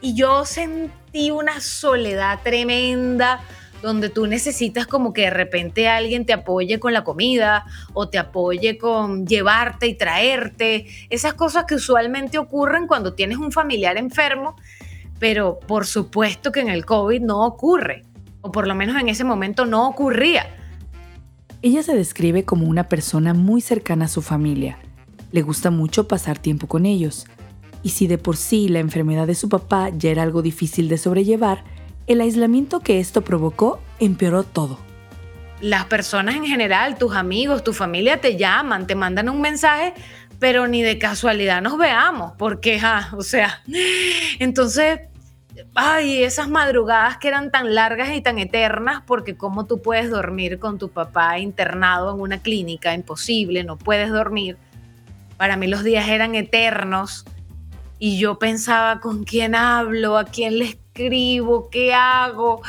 Y 0.00 0.14
yo 0.14 0.44
sentí 0.44 1.30
una 1.30 1.60
soledad 1.60 2.40
tremenda 2.42 3.40
donde 3.82 4.08
tú 4.08 4.26
necesitas 4.26 4.86
como 4.86 5.12
que 5.12 5.22
de 5.22 5.30
repente 5.30 5.88
alguien 5.88 6.24
te 6.24 6.32
apoye 6.32 6.80
con 6.80 6.92
la 6.92 7.04
comida 7.04 7.64
o 7.92 8.08
te 8.08 8.18
apoye 8.18 8.76
con 8.76 9.26
llevarte 9.26 9.86
y 9.86 9.94
traerte, 9.94 10.86
esas 11.10 11.34
cosas 11.34 11.64
que 11.64 11.76
usualmente 11.76 12.38
ocurren 12.38 12.88
cuando 12.88 13.14
tienes 13.14 13.38
un 13.38 13.52
familiar 13.52 13.96
enfermo, 13.96 14.56
pero 15.18 15.58
por 15.60 15.86
supuesto 15.86 16.52
que 16.52 16.60
en 16.60 16.68
el 16.68 16.84
COVID 16.84 17.20
no 17.20 17.44
ocurre, 17.44 18.04
o 18.40 18.52
por 18.52 18.66
lo 18.66 18.74
menos 18.74 19.00
en 19.00 19.08
ese 19.08 19.24
momento 19.24 19.66
no 19.66 19.88
ocurría. 19.88 20.46
Ella 21.60 21.82
se 21.82 21.96
describe 21.96 22.44
como 22.44 22.66
una 22.66 22.88
persona 22.88 23.34
muy 23.34 23.60
cercana 23.60 24.04
a 24.04 24.08
su 24.08 24.22
familia. 24.22 24.78
Le 25.32 25.42
gusta 25.42 25.70
mucho 25.70 26.06
pasar 26.06 26.38
tiempo 26.38 26.68
con 26.68 26.86
ellos. 26.86 27.26
Y 27.82 27.90
si 27.90 28.06
de 28.06 28.18
por 28.18 28.36
sí 28.36 28.68
la 28.68 28.78
enfermedad 28.78 29.26
de 29.26 29.34
su 29.34 29.48
papá 29.48 29.90
ya 29.90 30.10
era 30.10 30.22
algo 30.22 30.42
difícil 30.42 30.88
de 30.88 30.98
sobrellevar, 30.98 31.64
el 32.06 32.20
aislamiento 32.20 32.80
que 32.80 33.00
esto 33.00 33.22
provocó 33.22 33.80
empeoró 33.98 34.44
todo. 34.44 34.78
Las 35.60 35.86
personas 35.86 36.36
en 36.36 36.46
general, 36.46 36.96
tus 36.96 37.14
amigos, 37.14 37.64
tu 37.64 37.72
familia 37.72 38.20
te 38.20 38.36
llaman, 38.36 38.86
te 38.86 38.94
mandan 38.94 39.28
un 39.28 39.40
mensaje, 39.40 39.92
pero 40.38 40.66
ni 40.66 40.82
de 40.82 40.98
casualidad 40.98 41.62
nos 41.62 41.78
veamos, 41.78 42.32
porque, 42.38 42.80
o 43.16 43.22
sea, 43.22 43.62
entonces 44.38 45.00
ay, 45.74 46.22
esas 46.22 46.48
madrugadas 46.48 47.18
que 47.18 47.28
eran 47.28 47.50
tan 47.50 47.74
largas 47.74 48.10
y 48.14 48.20
tan 48.20 48.38
eternas, 48.38 49.02
porque 49.06 49.36
cómo 49.36 49.66
tú 49.66 49.80
puedes 49.80 50.10
dormir 50.10 50.58
con 50.58 50.78
tu 50.78 50.88
papá 50.88 51.38
internado 51.38 52.14
en 52.14 52.20
una 52.20 52.38
clínica, 52.38 52.94
imposible, 52.94 53.64
no 53.64 53.76
puedes 53.76 54.10
dormir. 54.10 54.56
Para 55.36 55.56
mí 55.56 55.66
los 55.66 55.84
días 55.84 56.08
eran 56.08 56.34
eternos 56.34 57.24
y 57.98 58.18
yo 58.18 58.38
pensaba 58.38 59.00
con 59.00 59.24
quién 59.24 59.54
hablo, 59.54 60.18
a 60.18 60.24
quién 60.24 60.58
le 60.58 60.64
escribo, 60.66 61.68
qué 61.70 61.94
hago. 61.94 62.62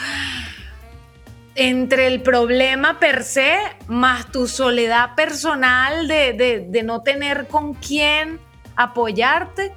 Entre 1.61 2.07
el 2.07 2.21
problema 2.21 3.01
per 3.01 3.21
se 3.23 3.57
más 3.89 4.31
tu 4.31 4.47
soledad 4.47 5.13
personal 5.13 6.07
de, 6.07 6.65
de 6.65 6.83
no 6.83 7.03
tener 7.03 7.47
con 7.47 7.73
quién 7.73 8.39
apoyarte, 8.77 9.73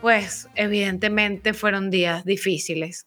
pues 0.00 0.48
evidentemente 0.54 1.52
fueron 1.52 1.90
días 1.90 2.24
difíciles. 2.24 3.06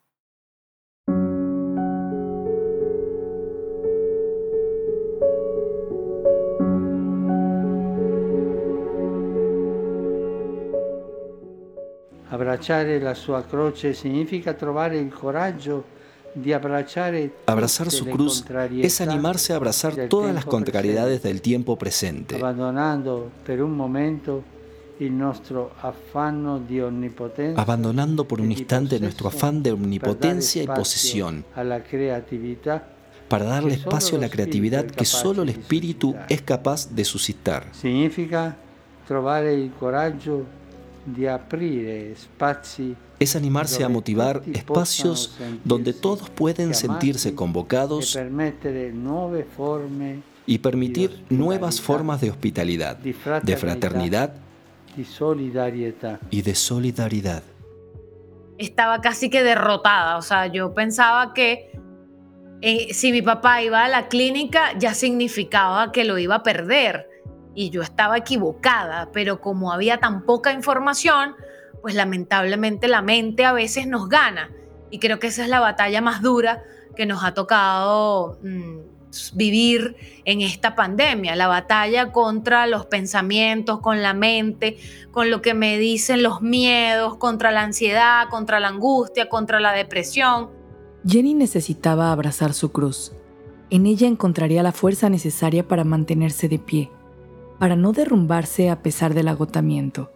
Abbracciare 12.30 13.00
la 13.00 13.16
sua 13.16 13.44
croce 13.48 13.96
significa 13.96 14.54
trovare 14.54 15.00
il 15.00 15.12
coraggio 15.12 16.00
Abrazar 17.46 17.92
su 17.92 18.06
cruz 18.06 18.46
es 18.82 19.02
animarse 19.02 19.54
a 19.54 19.58
abrazar 19.58 20.08
todas 20.08 20.34
las 20.34 20.46
contrariedades 20.46 21.24
del 21.24 21.42
tiempo 21.42 21.78
presente, 21.78 22.36
abandonando 22.38 23.30
per 23.46 23.62
un 23.62 23.76
momento 23.76 24.44
abandonando 27.56 28.28
por 28.28 28.40
un 28.40 28.52
instante 28.52 29.00
nuestro 29.00 29.28
afán 29.30 29.64
de 29.64 29.72
omnipotencia 29.72 30.62
y 30.62 30.68
posesión. 30.68 31.44
para 33.28 33.46
darle 33.46 33.74
espacio 33.74 34.18
a 34.18 34.22
la 34.22 34.30
creatividad 34.30 34.86
que 34.86 35.06
solo 35.06 35.42
el 35.44 35.50
espíritu 35.50 36.16
es 36.30 36.42
capaz 36.42 36.90
de 36.90 37.04
suscitar. 37.06 37.66
Significa 37.72 38.58
el 39.10 39.72
es 43.20 43.36
animarse 43.36 43.84
a 43.84 43.90
motivar 43.90 44.42
espacios 44.54 45.38
donde 45.64 45.94
todos 45.94 46.30
pueden 46.30 46.74
sentirse 46.74 47.36
convocados 47.36 48.18
y 50.46 50.58
permitir 50.58 51.24
nuevas 51.30 51.80
formas 51.80 52.22
de 52.22 52.32
hospitalidad, 52.32 52.98
de 52.98 53.58
fraternidad 53.58 54.34
y 56.30 56.42
de 56.42 56.56
solidaridad. 56.56 57.44
Estaba 58.58 59.02
casi 59.02 59.30
que 59.30 59.44
derrotada, 59.44 60.18
o 60.18 60.22
sea, 60.22 60.48
yo 60.48 60.74
pensaba 60.74 61.34
que 61.34 61.72
eh, 62.62 62.94
si 62.94 63.12
mi 63.12 63.22
papá 63.22 63.64
iba 63.64 63.86
a 63.86 63.88
la 63.88 64.08
clínica 64.08 64.78
ya 64.78 64.94
significaba 64.94 65.92
que 65.92 66.04
lo 66.04 66.20
iba 66.20 66.36
a 66.36 66.44
perder 66.44 67.11
y 67.54 67.70
yo 67.70 67.82
estaba 67.82 68.18
equivocada, 68.18 69.10
pero 69.12 69.42
como 69.42 69.72
había 69.72 69.98
tan 70.00 70.24
poca 70.24 70.54
información, 70.54 71.36
pues 71.82 71.96
lamentablemente 71.96 72.88
la 72.88 73.02
mente 73.02 73.46
a 73.46 73.54
veces 73.54 73.88
nos 73.88 74.08
gana 74.08 74.52
y 74.92 75.00
creo 75.00 75.20
que 75.20 75.28
esa 75.28 75.44
es 75.44 75.50
la 75.50 75.60
batalla 75.60 76.02
más 76.02 76.22
dura 76.22 76.64
que 76.96 77.06
nos 77.06 77.24
ha 77.24 77.34
tocado 77.34 78.38
mm, 78.44 78.80
vivir 79.34 79.96
en 80.26 80.42
esta 80.42 80.76
pandemia, 80.76 81.36
la 81.36 81.48
batalla 81.48 82.12
contra 82.12 82.68
los 82.68 82.86
pensamientos, 82.86 83.80
con 83.80 84.02
la 84.02 84.14
mente, 84.14 84.78
con 85.12 85.30
lo 85.32 85.42
que 85.42 85.54
me 85.54 85.78
dicen 85.78 86.24
los 86.24 86.42
miedos, 86.42 87.18
contra 87.18 87.52
la 87.52 87.64
ansiedad, 87.64 88.30
contra 88.30 88.60
la 88.60 88.68
angustia, 88.68 89.30
contra 89.30 89.60
la 89.60 89.72
depresión. 89.72 90.50
Jenny 91.06 91.34
necesitaba 91.34 92.12
abrazar 92.12 92.54
su 92.54 92.72
cruz. 92.72 93.14
En 93.70 93.86
ella 93.86 94.08
encontraría 94.08 94.64
la 94.64 94.74
fuerza 94.74 95.10
necesaria 95.10 95.68
para 95.68 95.84
mantenerse 95.84 96.50
de 96.50 96.60
pie, 96.60 96.92
para 97.62 97.76
no 97.76 97.92
derrumbarse 97.92 98.72
a 98.72 98.82
pesar 98.82 99.14
del 99.14 99.28
agotamiento. 99.28 100.12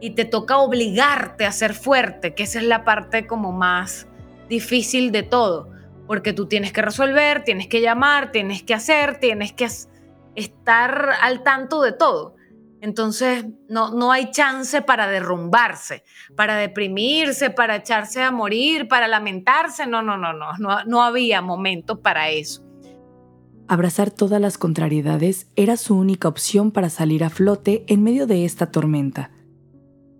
Y 0.00 0.12
te 0.12 0.24
toca 0.24 0.56
obligarte 0.56 1.44
a 1.44 1.52
ser 1.52 1.74
fuerte, 1.74 2.34
que 2.34 2.44
esa 2.44 2.58
es 2.58 2.64
la 2.64 2.84
parte 2.84 3.26
como 3.26 3.52
más 3.52 4.06
difícil 4.48 5.12
de 5.12 5.22
todo 5.22 5.76
porque 6.06 6.32
tú 6.32 6.46
tienes 6.46 6.72
que 6.72 6.82
resolver, 6.82 7.44
tienes 7.44 7.66
que 7.66 7.80
llamar, 7.80 8.32
tienes 8.32 8.62
que 8.62 8.74
hacer, 8.74 9.18
tienes 9.18 9.52
que 9.52 9.68
estar 10.34 11.10
al 11.20 11.42
tanto 11.42 11.82
de 11.82 11.92
todo. 11.92 12.36
Entonces, 12.80 13.44
no, 13.68 13.90
no 13.90 14.12
hay 14.12 14.30
chance 14.30 14.82
para 14.82 15.08
derrumbarse, 15.08 16.04
para 16.36 16.56
deprimirse, 16.56 17.50
para 17.50 17.76
echarse 17.76 18.22
a 18.22 18.30
morir, 18.30 18.86
para 18.86 19.08
lamentarse. 19.08 19.86
No, 19.86 20.02
no, 20.02 20.16
no, 20.16 20.32
no, 20.32 20.52
no, 20.58 20.84
no 20.84 21.02
había 21.02 21.42
momento 21.42 22.00
para 22.00 22.30
eso. 22.30 22.65
Abrazar 23.68 24.10
todas 24.10 24.40
las 24.40 24.58
contrariedades 24.58 25.48
era 25.56 25.76
su 25.76 25.96
única 25.96 26.28
opción 26.28 26.70
para 26.70 26.88
salir 26.88 27.24
a 27.24 27.30
flote 27.30 27.84
en 27.88 28.02
medio 28.02 28.26
de 28.26 28.44
esta 28.44 28.70
tormenta. 28.70 29.32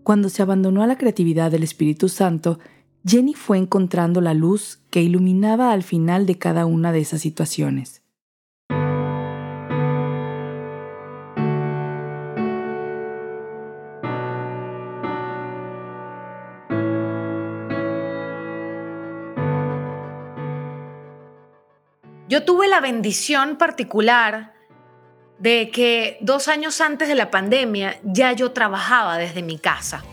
Cuando 0.03 0.29
se 0.29 0.43
abandonó 0.43 0.83
a 0.83 0.87
la 0.87 0.99
creatividad 0.99 1.51
del 1.51 1.63
Espíritu 1.63 2.09
Santo, 2.09 2.59
Jenny 3.05 3.35
fue 3.35 3.59
encontrando 3.59 4.21
la 4.21 4.35
luz 4.35 4.81
que 4.91 5.03
iluminaba 5.03 5.73
al 5.73 5.85
final 5.85 6.27
de 6.27 6.39
cada 6.39 6.67
una 6.67 6.91
de 6.91 7.01
esas 7.01 7.21
situaciones. 7.21 8.03
Yo 22.37 22.45
tuve 22.45 22.69
la 22.69 22.83
bendición 22.83 23.57
particular 23.57 24.53
de 25.39 25.71
que 25.71 26.19
dos 26.21 26.49
años 26.49 26.83
antes 26.83 27.09
de 27.09 27.15
la 27.15 27.31
pandemia 27.31 27.99
ya 28.05 28.33
yo 28.33 28.53
trabajaba 28.53 29.17
desde 29.17 29.43
mi 29.43 29.57
casa. 29.57 30.05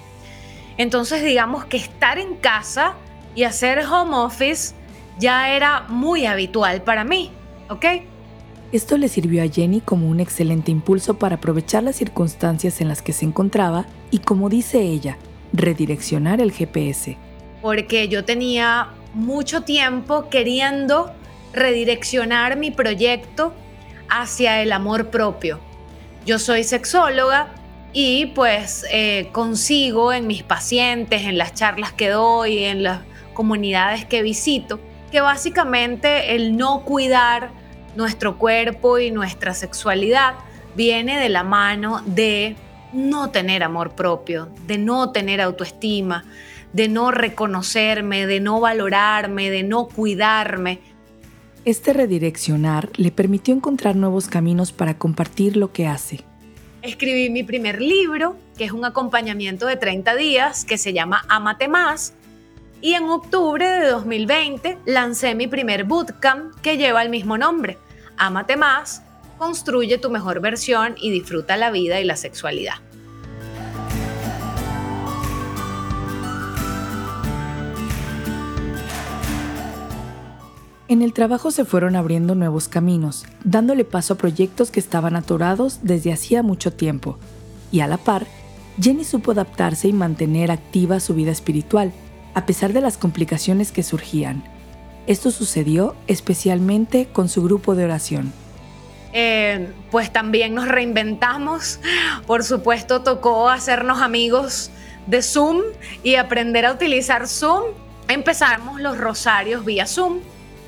Entonces 0.77 1.21
digamos 1.21 1.65
que 1.65 1.75
estar 1.75 2.19
en 2.19 2.35
casa 2.35 2.95
y 3.35 3.43
hacer 3.43 3.79
home 3.79 4.15
office 4.15 4.73
ya 5.19 5.53
era 5.53 5.81
muy 5.89 6.25
habitual 6.25 6.81
para 6.83 7.03
mí, 7.03 7.29
¿ok? 7.67 7.85
Esto 8.71 8.97
le 8.97 9.09
sirvió 9.09 9.43
a 9.43 9.49
Jenny 9.49 9.81
como 9.81 10.07
un 10.07 10.21
excelente 10.21 10.71
impulso 10.71 11.15
para 11.15 11.35
aprovechar 11.35 11.83
las 11.83 11.97
circunstancias 11.97 12.79
en 12.79 12.87
las 12.87 13.01
que 13.01 13.11
se 13.11 13.25
encontraba 13.25 13.85
y, 14.11 14.19
como 14.19 14.47
dice 14.47 14.79
ella, 14.79 15.17
redireccionar 15.51 16.39
el 16.39 16.53
GPS. 16.53 17.17
Porque 17.61 18.07
yo 18.07 18.23
tenía 18.23 18.93
mucho 19.13 19.63
tiempo 19.63 20.29
queriendo 20.29 21.13
redireccionar 21.53 22.57
mi 22.57 22.71
proyecto 22.71 23.53
hacia 24.09 24.61
el 24.61 24.71
amor 24.71 25.09
propio. 25.09 25.59
Yo 26.25 26.39
soy 26.39 26.63
sexóloga 26.63 27.49
y 27.93 28.27
pues 28.27 28.85
eh, 28.91 29.29
consigo 29.31 30.13
en 30.13 30.27
mis 30.27 30.43
pacientes, 30.43 31.23
en 31.23 31.37
las 31.37 31.53
charlas 31.53 31.93
que 31.93 32.09
doy, 32.09 32.63
en 32.63 32.83
las 32.83 33.01
comunidades 33.33 34.05
que 34.05 34.21
visito, 34.23 34.79
que 35.11 35.21
básicamente 35.21 36.35
el 36.35 36.57
no 36.57 36.83
cuidar 36.83 37.51
nuestro 37.95 38.37
cuerpo 38.37 38.97
y 38.97 39.11
nuestra 39.11 39.53
sexualidad 39.53 40.33
viene 40.75 41.19
de 41.19 41.29
la 41.29 41.43
mano 41.43 42.01
de 42.05 42.55
no 42.93 43.29
tener 43.29 43.63
amor 43.63 43.95
propio, 43.95 44.49
de 44.65 44.77
no 44.77 45.11
tener 45.11 45.41
autoestima, 45.41 46.25
de 46.73 46.87
no 46.87 47.11
reconocerme, 47.11 48.25
de 48.25 48.39
no 48.39 48.59
valorarme, 48.59 49.51
de 49.51 49.63
no 49.63 49.87
cuidarme 49.87 50.79
este 51.65 51.93
redireccionar 51.93 52.89
le 52.95 53.11
permitió 53.11 53.53
encontrar 53.53 53.95
nuevos 53.95 54.27
caminos 54.27 54.71
para 54.71 54.97
compartir 54.97 55.57
lo 55.57 55.71
que 55.71 55.87
hace. 55.87 56.21
Escribí 56.81 57.29
mi 57.29 57.43
primer 57.43 57.81
libro, 57.81 58.35
que 58.57 58.65
es 58.65 58.73
un 58.73 58.83
acompañamiento 58.83 59.65
de 59.67 59.77
30 59.77 60.15
días, 60.15 60.65
que 60.65 60.77
se 60.77 60.91
llama 60.91 61.25
Amate 61.29 61.69
Más. 61.69 62.13
Y 62.81 62.95
en 62.95 63.05
octubre 63.05 63.65
de 63.65 63.87
2020 63.87 64.77
lancé 64.85 65.35
mi 65.35 65.47
primer 65.47 65.85
bootcamp 65.85 66.53
que 66.61 66.75
lleva 66.75 67.01
el 67.01 67.09
mismo 67.09 67.37
nombre, 67.37 67.77
Amate 68.17 68.57
Más, 68.57 69.01
construye 69.37 69.97
tu 69.97 70.09
mejor 70.09 70.41
versión 70.41 70.95
y 70.99 71.09
disfruta 71.11 71.55
la 71.55 71.71
vida 71.71 72.01
y 72.01 72.03
la 72.03 72.17
sexualidad. 72.17 72.75
En 80.93 81.01
el 81.01 81.11
trabajo 81.11 81.49
se 81.49 81.65
fueron 81.65 81.95
abriendo 81.95 82.35
nuevos 82.35 82.67
caminos, 82.67 83.25
dándole 83.43 83.83
paso 83.83 84.13
a 84.13 84.17
proyectos 84.17 84.69
que 84.69 84.79
estaban 84.79 85.15
atorados 85.15 85.79
desde 85.81 86.13
hacía 86.13 86.43
mucho 86.43 86.71
tiempo. 86.71 87.17
Y 87.71 87.79
a 87.79 87.87
la 87.87 87.97
par, 87.97 88.27
Jenny 88.79 89.03
supo 89.03 89.31
adaptarse 89.31 89.87
y 89.87 89.91
mantener 89.91 90.51
activa 90.51 90.99
su 90.99 91.15
vida 91.15 91.31
espiritual, 91.31 91.91
a 92.35 92.45
pesar 92.45 92.73
de 92.73 92.81
las 92.81 92.99
complicaciones 92.99 93.71
que 93.71 93.81
surgían. 93.81 94.43
Esto 95.07 95.31
sucedió 95.31 95.95
especialmente 96.05 97.07
con 97.11 97.27
su 97.27 97.41
grupo 97.41 97.73
de 97.73 97.85
oración. 97.85 98.31
Eh, 99.13 99.73
pues 99.89 100.13
también 100.13 100.53
nos 100.53 100.67
reinventamos. 100.67 101.79
Por 102.27 102.43
supuesto, 102.43 103.01
tocó 103.01 103.49
hacernos 103.49 103.99
amigos 103.99 104.69
de 105.07 105.23
Zoom 105.23 105.63
y 106.03 106.17
aprender 106.17 106.67
a 106.67 106.71
utilizar 106.71 107.27
Zoom. 107.27 107.63
Empezamos 108.07 108.79
los 108.79 108.95
rosarios 108.99 109.65
vía 109.65 109.87
Zoom 109.87 110.19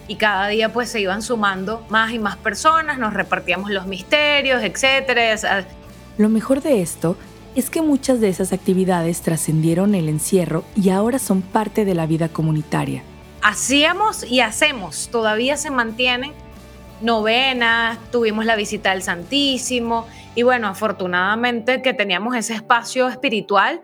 y 0.07 0.15
cada 0.15 0.47
día 0.47 0.71
pues 0.71 0.89
se 0.89 1.01
iban 1.01 1.21
sumando 1.21 1.85
más 1.89 2.11
y 2.11 2.19
más 2.19 2.37
personas, 2.37 2.97
nos 2.97 3.13
repartíamos 3.13 3.71
los 3.71 3.87
misterios, 3.87 4.63
etcétera. 4.63 5.65
Lo 6.17 6.29
mejor 6.29 6.61
de 6.61 6.81
esto 6.81 7.17
es 7.55 7.69
que 7.69 7.81
muchas 7.81 8.19
de 8.19 8.29
esas 8.29 8.53
actividades 8.53 9.21
trascendieron 9.21 9.95
el 9.95 10.09
encierro 10.09 10.63
y 10.75 10.89
ahora 10.89 11.19
son 11.19 11.41
parte 11.41 11.85
de 11.85 11.95
la 11.95 12.05
vida 12.05 12.29
comunitaria. 12.29 13.03
Hacíamos 13.41 14.23
y 14.23 14.41
hacemos, 14.41 15.09
todavía 15.11 15.55
se 15.55 15.71
mantienen 15.71 16.33
novenas, 17.01 17.97
tuvimos 18.11 18.45
la 18.45 18.55
visita 18.55 18.91
del 18.91 19.03
Santísimo 19.03 20.05
y 20.33 20.43
bueno, 20.43 20.67
afortunadamente 20.67 21.81
que 21.81 21.93
teníamos 21.93 22.35
ese 22.35 22.53
espacio 22.53 23.07
espiritual. 23.07 23.81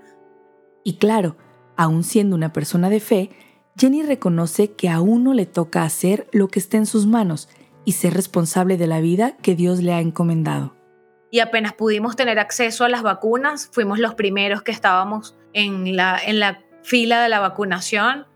Y 0.84 0.98
claro, 0.98 1.38
aún 1.78 2.04
siendo 2.04 2.36
una 2.36 2.52
persona 2.52 2.90
de 2.90 3.00
fe, 3.00 3.30
Jenny 3.78 4.04
reconoce 4.04 4.74
que 4.74 4.90
a 4.90 5.02
uno 5.02 5.34
le 5.34 5.46
toca 5.46 5.84
hacer 5.84 6.28
lo 6.32 6.50
que 6.50 6.60
esté 6.60 6.78
en 6.78 6.86
sus 6.86 7.08
manos 7.08 7.50
y 7.86 7.94
ser 7.94 8.14
responsable 8.14 8.78
de 8.78 8.88
la 8.88 9.00
vida 9.02 9.38
que 9.38 9.56
Dios 9.56 9.82
le 9.82 9.94
ha 9.94 10.02
encomendado. 10.02 10.76
Y 11.32 11.40
apenas 11.40 11.74
pudimos 11.74 12.16
tener 12.16 12.40
acceso 12.40 12.84
a 12.84 12.90
las 12.90 13.04
vacunas, 13.04 13.70
fuimos 13.72 14.00
los 14.00 14.16
primeros 14.16 14.62
que 14.62 14.72
estábamos 14.72 15.38
en 15.54 15.96
la, 15.96 16.20
en 16.24 16.40
la 16.40 16.64
fila 16.84 17.24
de 17.24 17.30
la 17.30 17.40
vacunación, 17.40 18.28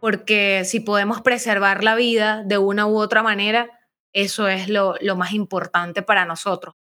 porque 0.00 0.62
si 0.64 0.80
podemos 0.80 1.20
preservar 1.20 1.84
la 1.84 1.94
vida 1.94 2.42
de 2.44 2.56
una 2.56 2.86
u 2.86 2.96
otra 2.98 3.22
manera, 3.22 3.68
eso 4.12 4.48
es 4.48 4.68
lo, 4.68 4.94
lo 5.00 5.16
más 5.16 5.32
importante 5.32 6.02
para 6.02 6.24
nosotros. 6.24 6.74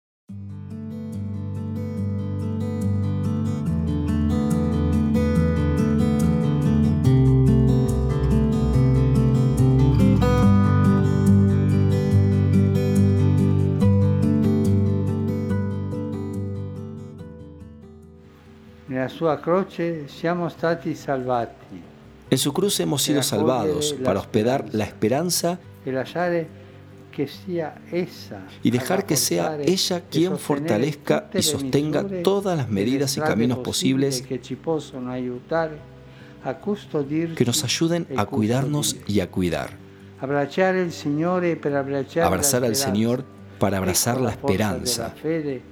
En 22.31 22.39
su 22.39 22.53
cruz 22.53 22.81
hemos 22.81 23.03
sido 23.03 23.23
salvados 23.23 23.95
para 24.05 24.21
hospedar 24.21 24.67
la 24.73 24.85
esperanza 24.85 25.59
y 28.63 28.71
dejar 28.71 29.07
que 29.07 29.17
sea 29.17 29.59
ella 29.65 30.03
quien 30.11 30.39
fortalezca 30.39 31.31
y 31.33 31.43
sostenga 31.43 32.05
todas 32.23 32.57
las 32.57 32.69
medidas 32.69 33.17
y 33.17 33.21
caminos 33.21 33.59
posibles 33.59 34.25
que 37.37 37.45
nos 37.45 37.65
ayuden 37.65 38.07
a 38.17 38.27
cuidarnos 38.27 38.97
y 39.07 39.21
a 39.21 39.31
cuidar. 39.31 39.71
Abrazar 40.21 40.75
al 42.65 42.77
Señor 42.77 43.25
para 43.65 43.79
abrazar 43.79 44.21
la 44.21 44.29
esperanza. 44.29 45.15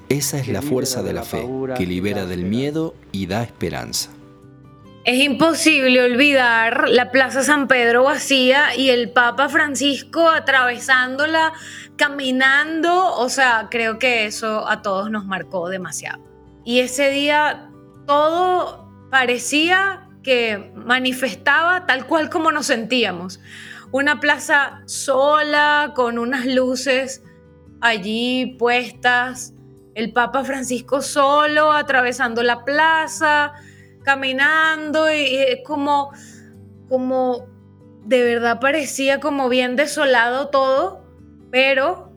Esa 0.08 0.38
es 0.38 0.48
la 0.48 0.62
fuerza 0.62 1.02
de 1.02 1.12
la 1.12 1.24
fe, 1.24 1.46
que 1.76 1.84
libera 1.84 2.24
del 2.24 2.46
miedo 2.46 2.94
y 3.12 3.26
da 3.26 3.42
esperanza. 3.42 4.08
Es 5.04 5.22
imposible 5.22 6.02
olvidar 6.02 6.88
la 6.88 7.10
Plaza 7.10 7.42
San 7.42 7.68
Pedro 7.68 8.04
vacía 8.04 8.74
y 8.74 8.88
el 8.88 9.10
Papa 9.10 9.50
Francisco 9.50 10.30
atravesándola, 10.30 11.52
caminando. 11.96 13.14
O 13.16 13.28
sea, 13.28 13.68
creo 13.70 13.98
que 13.98 14.24
eso 14.24 14.66
a 14.66 14.80
todos 14.80 15.10
nos 15.10 15.26
marcó 15.26 15.68
demasiado. 15.68 16.24
Y 16.64 16.78
ese 16.78 17.10
día 17.10 17.68
todo 18.06 18.90
parecía 19.10 20.08
que 20.22 20.72
manifestaba 20.74 21.84
tal 21.84 22.06
cual 22.06 22.30
como 22.30 22.52
nos 22.52 22.68
sentíamos. 22.68 23.38
Una 23.90 24.18
plaza 24.18 24.80
sola, 24.86 25.92
con 25.94 26.18
unas 26.18 26.46
luces 26.46 27.22
allí 27.82 28.56
puestas, 28.58 29.54
el 29.94 30.12
Papa 30.12 30.44
Francisco 30.44 31.02
solo 31.02 31.72
atravesando 31.72 32.42
la 32.42 32.64
plaza, 32.64 33.52
caminando 34.02 35.12
y, 35.12 35.62
como, 35.64 36.12
como 36.88 37.46
de 38.04 38.22
verdad 38.22 38.60
parecía 38.60 39.20
como 39.20 39.48
bien 39.48 39.76
desolado 39.76 40.48
todo, 40.48 41.04
pero 41.50 42.12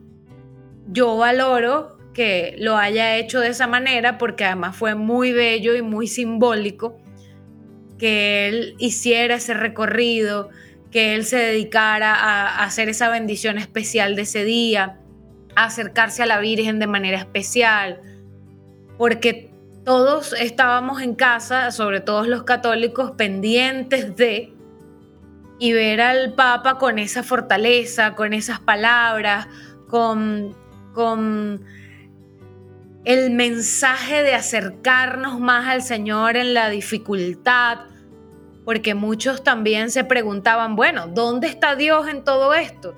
yo 0.88 1.16
valoro 1.16 1.98
que 2.14 2.56
lo 2.58 2.76
haya 2.76 3.16
hecho 3.16 3.40
de 3.40 3.48
esa 3.48 3.66
manera, 3.66 4.16
porque 4.16 4.44
además 4.44 4.74
fue 4.74 4.94
muy 4.94 5.32
bello 5.32 5.76
y 5.76 5.82
muy 5.82 6.06
simbólico 6.06 6.96
que 7.98 8.48
él 8.48 8.74
hiciera 8.78 9.36
ese 9.36 9.54
recorrido, 9.54 10.48
que 10.90 11.14
él 11.14 11.24
se 11.24 11.36
dedicara 11.36 12.14
a, 12.14 12.64
hacer 12.64 12.88
esa 12.88 13.08
bendición 13.10 13.58
especial 13.58 14.16
de 14.16 14.22
ese 14.22 14.44
día, 14.44 15.00
acercarse 15.64 16.22
a 16.22 16.26
la 16.26 16.38
Virgen 16.38 16.78
de 16.78 16.86
manera 16.86 17.18
especial, 17.18 18.00
porque 18.98 19.50
todos 19.84 20.32
estábamos 20.34 21.00
en 21.02 21.14
casa, 21.14 21.70
sobre 21.70 22.00
todo 22.00 22.24
los 22.24 22.44
católicos, 22.44 23.12
pendientes 23.12 24.16
de 24.16 24.52
y 25.58 25.72
ver 25.72 26.00
al 26.00 26.34
Papa 26.34 26.78
con 26.78 26.98
esa 26.98 27.22
fortaleza, 27.22 28.14
con 28.14 28.32
esas 28.32 28.60
palabras, 28.60 29.48
con, 29.88 30.54
con 30.92 31.64
el 33.04 33.30
mensaje 33.30 34.22
de 34.22 34.34
acercarnos 34.34 35.40
más 35.40 35.66
al 35.68 35.82
Señor 35.82 36.36
en 36.36 36.52
la 36.52 36.68
dificultad, 36.68 37.78
porque 38.64 38.94
muchos 38.94 39.44
también 39.44 39.90
se 39.90 40.04
preguntaban, 40.04 40.76
bueno, 40.76 41.06
¿dónde 41.06 41.46
está 41.46 41.76
Dios 41.76 42.08
en 42.08 42.24
todo 42.24 42.52
esto? 42.52 42.94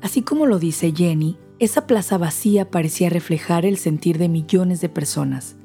Así 0.00 0.22
como 0.22 0.46
lo 0.46 0.58
dice 0.58 0.92
Jenny, 0.96 1.38
esa 1.60 1.86
plaza 1.86 2.16
vacía 2.16 2.70
parecía 2.70 3.10
reflejar 3.10 3.66
el 3.66 3.76
sentir 3.76 4.16
de 4.16 4.30
millones 4.30 4.80
de 4.80 4.88
personas. 4.88 5.56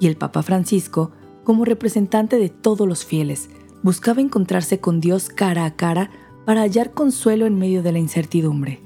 Y 0.00 0.06
el 0.06 0.16
Papa 0.16 0.42
Francisco, 0.42 1.12
como 1.44 1.66
representante 1.66 2.38
de 2.38 2.48
todos 2.48 2.88
los 2.88 3.04
fieles, 3.04 3.50
buscaba 3.82 4.22
encontrarse 4.22 4.80
con 4.80 5.00
Dios 5.00 5.28
cara 5.28 5.66
a 5.66 5.76
cara 5.76 6.10
para 6.46 6.62
hallar 6.62 6.92
consuelo 6.92 7.44
en 7.44 7.58
medio 7.58 7.82
de 7.82 7.92
la 7.92 7.98
incertidumbre. 7.98 8.80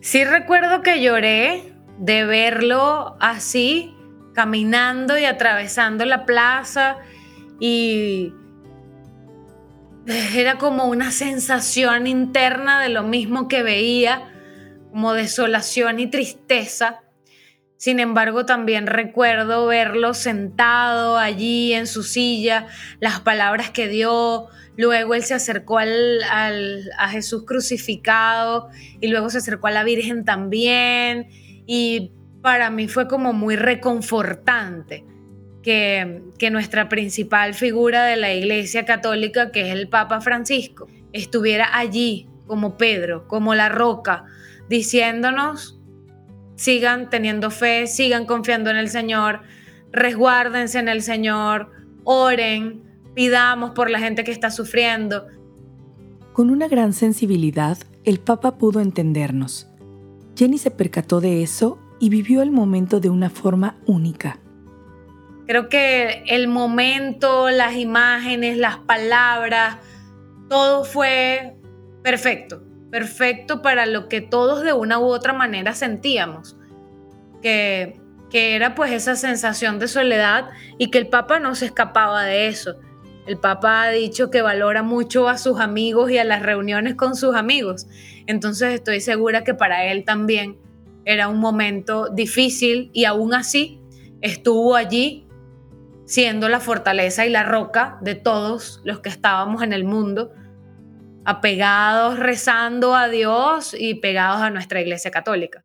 Sí 0.00 0.22
recuerdo 0.24 0.82
que 0.82 1.02
lloré 1.02 1.72
de 1.98 2.24
verlo 2.26 3.16
así, 3.18 3.94
caminando 4.34 5.18
y 5.18 5.24
atravesando 5.24 6.04
la 6.04 6.26
plaza 6.26 6.98
y 7.58 8.34
era 10.34 10.58
como 10.58 10.84
una 10.86 11.10
sensación 11.10 12.06
interna 12.06 12.80
de 12.82 12.90
lo 12.90 13.02
mismo 13.02 13.48
que 13.48 13.62
veía, 13.62 14.29
como 14.90 15.14
desolación 15.14 16.00
y 16.00 16.08
tristeza. 16.08 17.00
Sin 17.76 17.98
embargo, 17.98 18.44
también 18.44 18.86
recuerdo 18.86 19.66
verlo 19.66 20.12
sentado 20.12 21.16
allí 21.16 21.72
en 21.72 21.86
su 21.86 22.02
silla, 22.02 22.66
las 23.00 23.20
palabras 23.20 23.70
que 23.70 23.88
dio, 23.88 24.48
luego 24.76 25.14
él 25.14 25.24
se 25.24 25.34
acercó 25.34 25.78
al, 25.78 26.20
a 26.98 27.08
Jesús 27.08 27.44
crucificado 27.46 28.68
y 29.00 29.08
luego 29.08 29.30
se 29.30 29.38
acercó 29.38 29.68
a 29.68 29.70
la 29.70 29.84
Virgen 29.84 30.24
también 30.24 31.28
y 31.66 32.12
para 32.42 32.70
mí 32.70 32.88
fue 32.88 33.08
como 33.08 33.32
muy 33.32 33.56
reconfortante 33.56 35.04
que, 35.62 36.22
que 36.38 36.50
nuestra 36.50 36.88
principal 36.88 37.54
figura 37.54 38.04
de 38.04 38.16
la 38.16 38.32
Iglesia 38.32 38.84
Católica, 38.84 39.52
que 39.52 39.68
es 39.68 39.74
el 39.74 39.88
Papa 39.88 40.20
Francisco, 40.20 40.86
estuviera 41.12 41.68
allí 41.72 42.28
como 42.46 42.76
Pedro, 42.76 43.28
como 43.28 43.54
la 43.54 43.68
roca, 43.68 44.24
diciéndonos, 44.70 45.80
sigan 46.54 47.10
teniendo 47.10 47.50
fe, 47.50 47.88
sigan 47.88 48.24
confiando 48.24 48.70
en 48.70 48.76
el 48.76 48.88
Señor, 48.88 49.40
resguárdense 49.90 50.78
en 50.78 50.88
el 50.88 51.02
Señor, 51.02 51.72
oren, 52.04 52.84
pidamos 53.14 53.72
por 53.72 53.90
la 53.90 53.98
gente 53.98 54.22
que 54.22 54.30
está 54.30 54.50
sufriendo. 54.50 55.26
Con 56.32 56.50
una 56.50 56.68
gran 56.68 56.92
sensibilidad, 56.92 57.78
el 58.04 58.20
Papa 58.20 58.58
pudo 58.58 58.78
entendernos. 58.80 59.66
Jenny 60.36 60.56
se 60.56 60.70
percató 60.70 61.20
de 61.20 61.42
eso 61.42 61.80
y 61.98 62.08
vivió 62.08 62.40
el 62.40 62.52
momento 62.52 63.00
de 63.00 63.10
una 63.10 63.28
forma 63.28 63.76
única. 63.86 64.38
Creo 65.48 65.68
que 65.68 66.22
el 66.28 66.46
momento, 66.46 67.50
las 67.50 67.74
imágenes, 67.74 68.56
las 68.56 68.76
palabras, 68.78 69.78
todo 70.48 70.84
fue 70.84 71.56
perfecto, 72.04 72.62
perfecto 72.90 73.62
para 73.62 73.86
lo 73.86 74.08
que 74.08 74.20
todos 74.20 74.62
de 74.62 74.72
una 74.72 74.98
u 74.98 75.04
otra 75.04 75.32
manera 75.32 75.74
sentíamos, 75.74 76.56
que, 77.42 78.00
que 78.30 78.54
era 78.54 78.74
pues 78.74 78.92
esa 78.92 79.16
sensación 79.16 79.78
de 79.78 79.88
soledad 79.88 80.50
y 80.78 80.90
que 80.90 80.98
el 80.98 81.08
Papa 81.08 81.38
no 81.38 81.54
se 81.54 81.66
escapaba 81.66 82.24
de 82.24 82.48
eso. 82.48 82.76
El 83.26 83.38
Papa 83.38 83.82
ha 83.82 83.90
dicho 83.90 84.30
que 84.30 84.42
valora 84.42 84.82
mucho 84.82 85.28
a 85.28 85.38
sus 85.38 85.60
amigos 85.60 86.10
y 86.10 86.18
a 86.18 86.24
las 86.24 86.42
reuniones 86.42 86.94
con 86.96 87.14
sus 87.14 87.34
amigos. 87.34 87.86
Entonces 88.26 88.74
estoy 88.74 89.00
segura 89.00 89.44
que 89.44 89.54
para 89.54 89.84
él 89.84 90.04
también 90.04 90.58
era 91.04 91.28
un 91.28 91.38
momento 91.38 92.08
difícil 92.08 92.90
y 92.92 93.04
aún 93.04 93.34
así 93.34 93.80
estuvo 94.20 94.74
allí 94.74 95.26
siendo 96.06 96.48
la 96.48 96.60
fortaleza 96.60 97.24
y 97.24 97.30
la 97.30 97.44
roca 97.44 97.98
de 98.00 98.16
todos 98.16 98.80
los 98.84 98.98
que 98.98 99.08
estábamos 99.08 99.62
en 99.62 99.72
el 99.72 99.84
mundo, 99.84 100.32
apegados, 101.24 102.18
rezando 102.18 102.94
a 102.94 103.08
Dios 103.08 103.74
y 103.78 103.94
pegados 103.94 104.40
a 104.42 104.50
nuestra 104.50 104.80
Iglesia 104.80 105.10
Católica. 105.10 105.64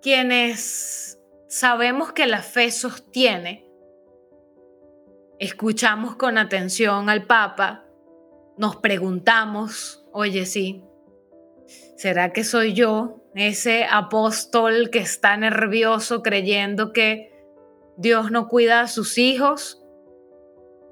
Quienes 0.00 1.18
sabemos 1.48 2.12
que 2.12 2.26
la 2.26 2.42
fe 2.42 2.70
sostiene, 2.70 3.68
escuchamos 5.38 6.16
con 6.16 6.38
atención 6.38 7.10
al 7.10 7.26
Papa, 7.26 7.84
nos 8.56 8.76
preguntamos 8.76 9.98
oye, 10.12 10.46
sí, 10.46 10.82
¿será 11.96 12.32
que 12.32 12.44
soy 12.44 12.72
yo 12.72 13.17
ese 13.40 13.84
apóstol 13.90 14.90
que 14.90 14.98
está 14.98 15.36
nervioso 15.36 16.22
creyendo 16.22 16.92
que 16.92 17.32
Dios 17.96 18.30
no 18.30 18.48
cuida 18.48 18.80
a 18.80 18.88
sus 18.88 19.18
hijos? 19.18 19.82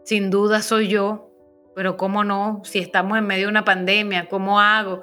Sin 0.04 0.30
duda 0.30 0.62
soy 0.62 0.88
yo, 0.88 1.30
pero 1.74 1.96
¿cómo 1.96 2.24
no? 2.24 2.62
Si 2.64 2.78
estamos 2.78 3.18
en 3.18 3.26
medio 3.26 3.46
de 3.46 3.50
una 3.50 3.64
pandemia, 3.64 4.28
¿cómo 4.28 4.60
hago? 4.60 5.02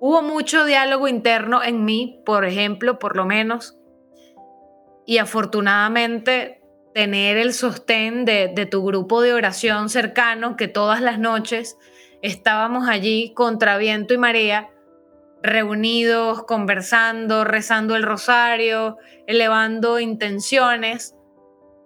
Hubo 0.00 0.22
mucho 0.22 0.64
diálogo 0.64 1.08
interno 1.08 1.62
en 1.62 1.84
mí, 1.84 2.22
por 2.24 2.44
ejemplo, 2.44 2.98
por 2.98 3.16
lo 3.16 3.24
menos, 3.24 3.76
y 5.06 5.18
afortunadamente 5.18 6.62
tener 6.94 7.36
el 7.36 7.52
sostén 7.52 8.24
de, 8.24 8.52
de 8.54 8.66
tu 8.66 8.84
grupo 8.84 9.20
de 9.22 9.32
oración 9.32 9.88
cercano 9.88 10.56
que 10.56 10.68
todas 10.68 11.00
las 11.00 11.18
noches 11.18 11.76
estábamos 12.22 12.88
allí 12.88 13.32
contra 13.34 13.78
viento 13.78 14.14
y 14.14 14.18
marea, 14.18 14.70
reunidos, 15.48 16.44
conversando, 16.44 17.44
rezando 17.44 17.96
el 17.96 18.02
rosario, 18.02 18.98
elevando 19.26 19.98
intenciones, 19.98 21.14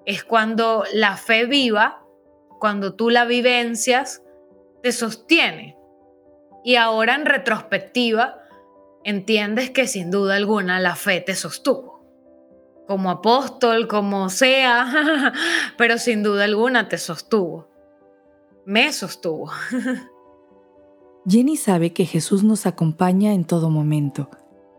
es 0.05 0.25
cuando 0.25 0.85
la 0.93 1.17
fe 1.17 1.47
viva, 1.47 2.05
cuando 2.59 2.95
tú 2.95 3.11
la 3.11 3.25
vivencias, 3.25 4.23
te 4.83 4.93
sostiene. 4.93 5.77
Y 6.65 6.77
ahora 6.77 7.15
en 7.15 7.27
retrospectiva, 7.27 8.39
entiendes 9.05 9.71
que 9.71 9.87
sin 9.87 10.11
duda 10.11 10.37
alguna 10.37 10.81
la 10.81 10.95
fe 10.95 11.21
te 11.21 11.35
sostuvo. 11.35 12.05
Como 12.87 13.11
apóstol, 13.11 13.89
como 13.89 14.29
sea, 14.29 15.33
pero 15.79 15.99
sin 15.99 16.23
duda 16.23 16.45
alguna 16.45 16.89
te 16.89 16.99
sostuvo. 16.99 17.69
Me 18.65 18.93
sostuvo. 18.93 19.51
Jenny 21.27 21.57
sabe 21.57 21.93
que 21.93 22.05
Jesús 22.05 22.43
nos 22.43 22.67
acompaña 22.67 23.33
en 23.33 23.45
todo 23.45 23.71
momento, 23.71 24.29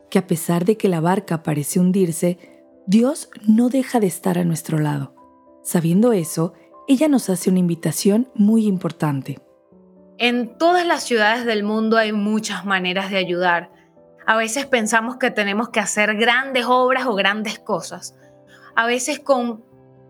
que 0.10 0.20
a 0.20 0.28
pesar 0.28 0.66
de 0.66 0.76
que 0.76 0.90
la 0.90 1.00
barca 1.00 1.42
parece 1.42 1.80
hundirse, 1.80 2.38
Dios 2.86 3.30
no 3.48 3.70
deja 3.70 4.02
de 4.02 4.08
estar 4.08 4.38
a 4.38 4.44
nuestro 4.44 4.78
lado. 4.78 5.16
Sabiendo 5.64 6.12
eso, 6.12 6.54
ella 6.88 7.08
nos 7.08 7.30
hace 7.30 7.50
una 7.50 7.60
invitación 7.60 8.30
muy 8.36 8.68
importante. 8.68 9.40
En 10.18 10.58
todas 10.58 10.86
las 10.86 11.04
ciudades 11.04 11.46
del 11.46 11.64
mundo 11.64 11.98
hay 11.98 12.12
muchas 12.12 12.66
maneras 12.66 13.10
de 13.10 13.18
ayudar. 13.18 13.72
A 14.28 14.36
veces 14.36 14.66
pensamos 14.66 15.16
que 15.16 15.32
tenemos 15.32 15.70
que 15.70 15.80
hacer 15.80 16.16
grandes 16.18 16.66
obras 16.68 17.06
o 17.06 17.16
grandes 17.16 17.58
cosas. 17.58 18.16
A 18.76 18.86
veces 18.86 19.20
con 19.20 19.64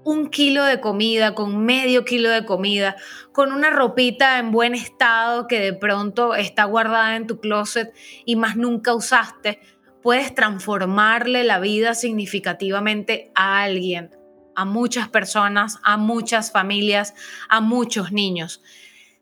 un 0.03 0.29
kilo 0.29 0.63
de 0.65 0.79
comida, 0.79 1.33
con 1.35 1.65
medio 1.65 2.05
kilo 2.05 2.29
de 2.29 2.45
comida, 2.45 2.95
con 3.31 3.51
una 3.51 3.69
ropita 3.69 4.39
en 4.39 4.51
buen 4.51 4.75
estado 4.75 5.47
que 5.47 5.59
de 5.59 5.73
pronto 5.73 6.35
está 6.35 6.65
guardada 6.65 7.15
en 7.15 7.27
tu 7.27 7.39
closet 7.39 7.93
y 8.25 8.35
más 8.35 8.55
nunca 8.55 8.93
usaste, 8.93 9.59
puedes 10.01 10.35
transformarle 10.35 11.43
la 11.43 11.59
vida 11.59 11.95
significativamente 11.95 13.31
a 13.35 13.63
alguien, 13.63 14.11
a 14.55 14.65
muchas 14.65 15.07
personas, 15.07 15.79
a 15.83 15.97
muchas 15.97 16.51
familias, 16.51 17.13
a 17.49 17.61
muchos 17.61 18.11
niños. 18.11 18.61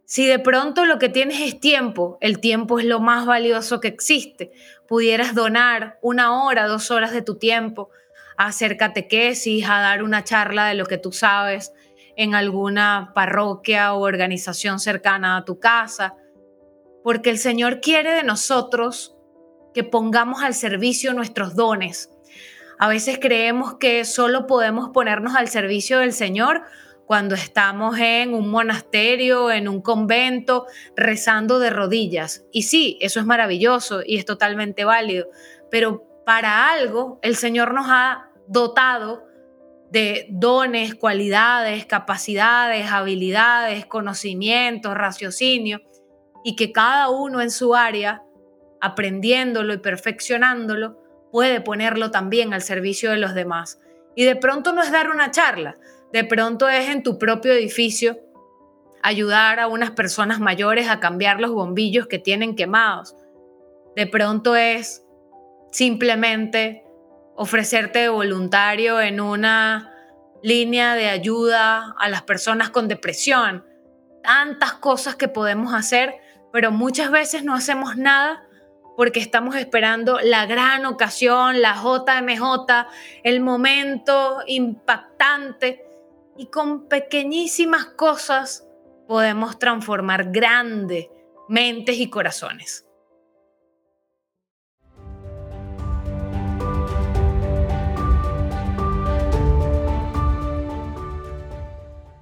Si 0.05 0.25
de 0.25 0.39
pronto 0.39 0.85
lo 0.85 0.99
que 0.99 1.07
tienes 1.07 1.39
es 1.39 1.59
tiempo, 1.59 2.17
el 2.19 2.39
tiempo 2.39 2.79
es 2.79 2.85
lo 2.85 2.99
más 2.99 3.25
valioso 3.25 3.79
que 3.79 3.87
existe, 3.87 4.51
pudieras 4.87 5.35
donar 5.35 5.99
una 6.01 6.43
hora, 6.43 6.67
dos 6.67 6.91
horas 6.91 7.13
de 7.13 7.21
tu 7.21 7.35
tiempo 7.35 7.91
a 8.41 8.47
hacer 8.47 8.75
catequesis, 8.75 9.69
a 9.69 9.81
dar 9.81 10.01
una 10.01 10.23
charla 10.23 10.65
de 10.65 10.73
lo 10.73 10.85
que 10.85 10.97
tú 10.97 11.11
sabes. 11.11 11.73
en 12.17 12.35
alguna 12.35 13.13
parroquia 13.15 13.93
o 13.93 14.01
organización 14.01 14.79
cercana 14.79 15.37
a 15.37 15.45
tu 15.45 15.59
casa, 15.59 16.15
porque 17.03 17.29
el 17.29 17.37
Señor 17.37 17.79
quiere 17.79 18.11
de 18.11 18.23
nosotros 18.23 19.15
que 19.73 19.85
pongamos 19.85 20.43
al 20.43 20.53
servicio 20.53 21.13
nuestros 21.13 21.55
dones. 21.55 22.11
A 22.79 22.89
veces 22.89 23.17
creemos 23.19 23.75
que 23.75 24.03
solo 24.03 24.45
podemos 24.45 24.89
ponernos 24.89 25.35
al 25.35 25.47
servicio 25.47 25.99
del 25.99 26.11
Señor 26.11 26.63
cuando 27.05 27.35
estamos 27.35 27.97
en 27.97 28.33
un 28.33 28.49
monasterio, 28.49 29.51
en 29.51 29.67
un 29.67 29.81
convento, 29.81 30.65
rezando 30.95 31.59
de 31.59 31.69
rodillas. 31.69 32.43
Y 32.51 32.63
sí, 32.63 32.97
eso 33.01 33.19
es 33.19 33.25
maravilloso 33.25 34.01
y 34.05 34.17
es 34.17 34.25
totalmente 34.25 34.83
válido, 34.83 35.27
pero 35.69 36.05
para 36.25 36.71
algo 36.71 37.19
el 37.21 37.35
Señor 37.35 37.73
nos 37.73 37.85
ha 37.89 38.30
dotado 38.51 39.23
de 39.89 40.27
dones, 40.29 40.95
cualidades, 40.95 41.85
capacidades, 41.85 42.91
habilidades, 42.91 43.85
conocimientos, 43.85 44.93
raciocinio, 44.93 45.81
y 46.43 46.55
que 46.55 46.71
cada 46.71 47.09
uno 47.09 47.41
en 47.41 47.51
su 47.51 47.75
área, 47.75 48.23
aprendiéndolo 48.79 49.73
y 49.73 49.77
perfeccionándolo, 49.77 50.97
puede 51.31 51.61
ponerlo 51.61 52.11
también 52.11 52.53
al 52.53 52.61
servicio 52.61 53.11
de 53.11 53.17
los 53.17 53.33
demás. 53.33 53.79
Y 54.15 54.25
de 54.25 54.35
pronto 54.35 54.73
no 54.73 54.81
es 54.81 54.91
dar 54.91 55.09
una 55.09 55.31
charla, 55.31 55.77
de 56.11 56.23
pronto 56.25 56.67
es 56.67 56.89
en 56.89 57.03
tu 57.03 57.17
propio 57.17 57.53
edificio 57.53 58.19
ayudar 59.03 59.59
a 59.59 59.67
unas 59.67 59.91
personas 59.91 60.39
mayores 60.39 60.89
a 60.89 60.99
cambiar 60.99 61.39
los 61.39 61.51
bombillos 61.51 62.07
que 62.07 62.19
tienen 62.19 62.55
quemados. 62.55 63.15
De 63.95 64.07
pronto 64.07 64.55
es 64.55 65.05
simplemente 65.71 66.83
ofrecerte 67.35 68.09
voluntario 68.09 68.99
en 68.99 69.21
una 69.21 69.93
línea 70.43 70.95
de 70.95 71.09
ayuda 71.09 71.95
a 71.97 72.09
las 72.09 72.23
personas 72.23 72.69
con 72.69 72.87
depresión. 72.87 73.65
Tantas 74.23 74.73
cosas 74.73 75.15
que 75.15 75.27
podemos 75.27 75.73
hacer, 75.73 76.15
pero 76.51 76.71
muchas 76.71 77.11
veces 77.11 77.43
no 77.43 77.53
hacemos 77.53 77.97
nada 77.97 78.43
porque 78.97 79.19
estamos 79.19 79.55
esperando 79.55 80.19
la 80.21 80.45
gran 80.45 80.85
ocasión, 80.85 81.61
la 81.61 81.73
JMJ, 81.73 82.87
el 83.23 83.39
momento 83.39 84.41
impactante 84.45 85.85
y 86.37 86.47
con 86.47 86.87
pequeñísimas 86.87 87.85
cosas 87.85 88.67
podemos 89.07 89.59
transformar 89.59 90.31
grandes 90.31 91.07
mentes 91.49 91.97
y 91.97 92.09
corazones. 92.09 92.85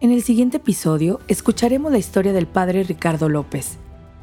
En 0.01 0.13
el 0.13 0.23
siguiente 0.23 0.57
episodio 0.57 1.19
escucharemos 1.27 1.91
la 1.91 1.97
historia 1.97 2.31
del 2.31 2.47
padre 2.47 2.83
Ricardo 2.83 3.27
López, 3.27 3.77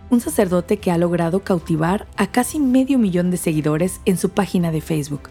un 0.09 0.23
sacerdote 0.23 0.79
que 0.79 0.91
ha 0.91 0.97
logrado 0.97 1.41
cautivar 1.41 2.07
a 2.17 2.29
casi 2.29 2.59
medio 2.59 2.99
millón 2.99 3.31
de 3.31 3.37
seguidores 3.37 4.01
en 4.07 4.17
su 4.17 4.31
página 4.31 4.73
de 4.73 4.81
Facebook. 4.81 5.29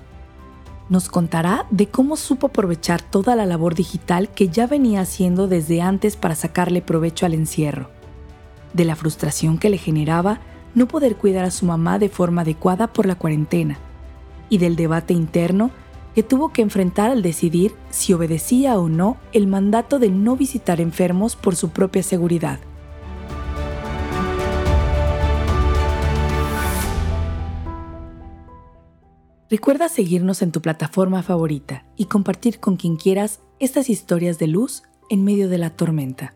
Nos 0.88 1.10
contará 1.10 1.65
de 1.71 1.88
cómo 1.88 2.15
supo 2.15 2.47
aprovechar 2.47 3.01
toda 3.01 3.36
la 3.36 3.47
labor 3.47 3.73
digital 3.73 4.29
que 4.29 4.49
ya 4.49 4.67
venía 4.67 5.01
haciendo 5.01 5.47
desde 5.47 5.81
antes 5.81 6.15
para 6.15 6.36
sacarle 6.36 6.84
provecho 6.84 7.25
al 7.25 7.34
encierro, 7.34 7.89
de 8.73 8.86
la 8.86 8.95
frustración 8.95 9.58
que 9.58 9.71
le 9.71 9.79
generaba 9.79 10.41
no 10.75 10.88
poder 10.88 11.15
cuidar 11.15 11.45
a 11.45 11.51
su 11.51 11.65
mamá 11.65 11.97
de 11.97 12.10
forma 12.10 12.43
adecuada 12.43 12.93
por 12.93 13.08
la 13.08 13.15
cuarentena, 13.15 13.79
y 14.49 14.60
del 14.60 14.75
debate 14.75 15.15
interno 15.15 15.71
que 16.15 16.23
tuvo 16.23 16.54
que 16.54 16.62
enfrentar 16.62 17.12
al 17.12 17.21
decidir 17.21 17.75
si 17.89 18.13
obedecía 18.13 18.80
o 18.80 18.88
no 18.88 19.17
el 19.34 19.47
mandato 19.47 19.99
de 19.99 20.10
no 20.10 20.38
visitar 20.38 20.80
enfermos 20.80 21.36
por 21.36 21.58
su 21.58 21.69
propia 21.69 22.04
seguridad. 22.04 22.60
Recuerda 29.49 29.89
seguirnos 29.89 30.41
en 30.41 30.51
tu 30.51 30.62
plataforma 30.62 31.21
favorita 31.21 31.86
y 31.97 32.06
compartir 32.06 32.60
con 32.60 32.78
quien 32.78 32.95
quieras 32.95 33.41
estas 33.60 33.89
historias 33.89 34.39
de 34.39 34.47
luz 34.47 34.84
en 35.10 35.23
medio 35.23 35.49
de 35.49 35.58
la 35.58 35.69
tormenta. 35.69 36.34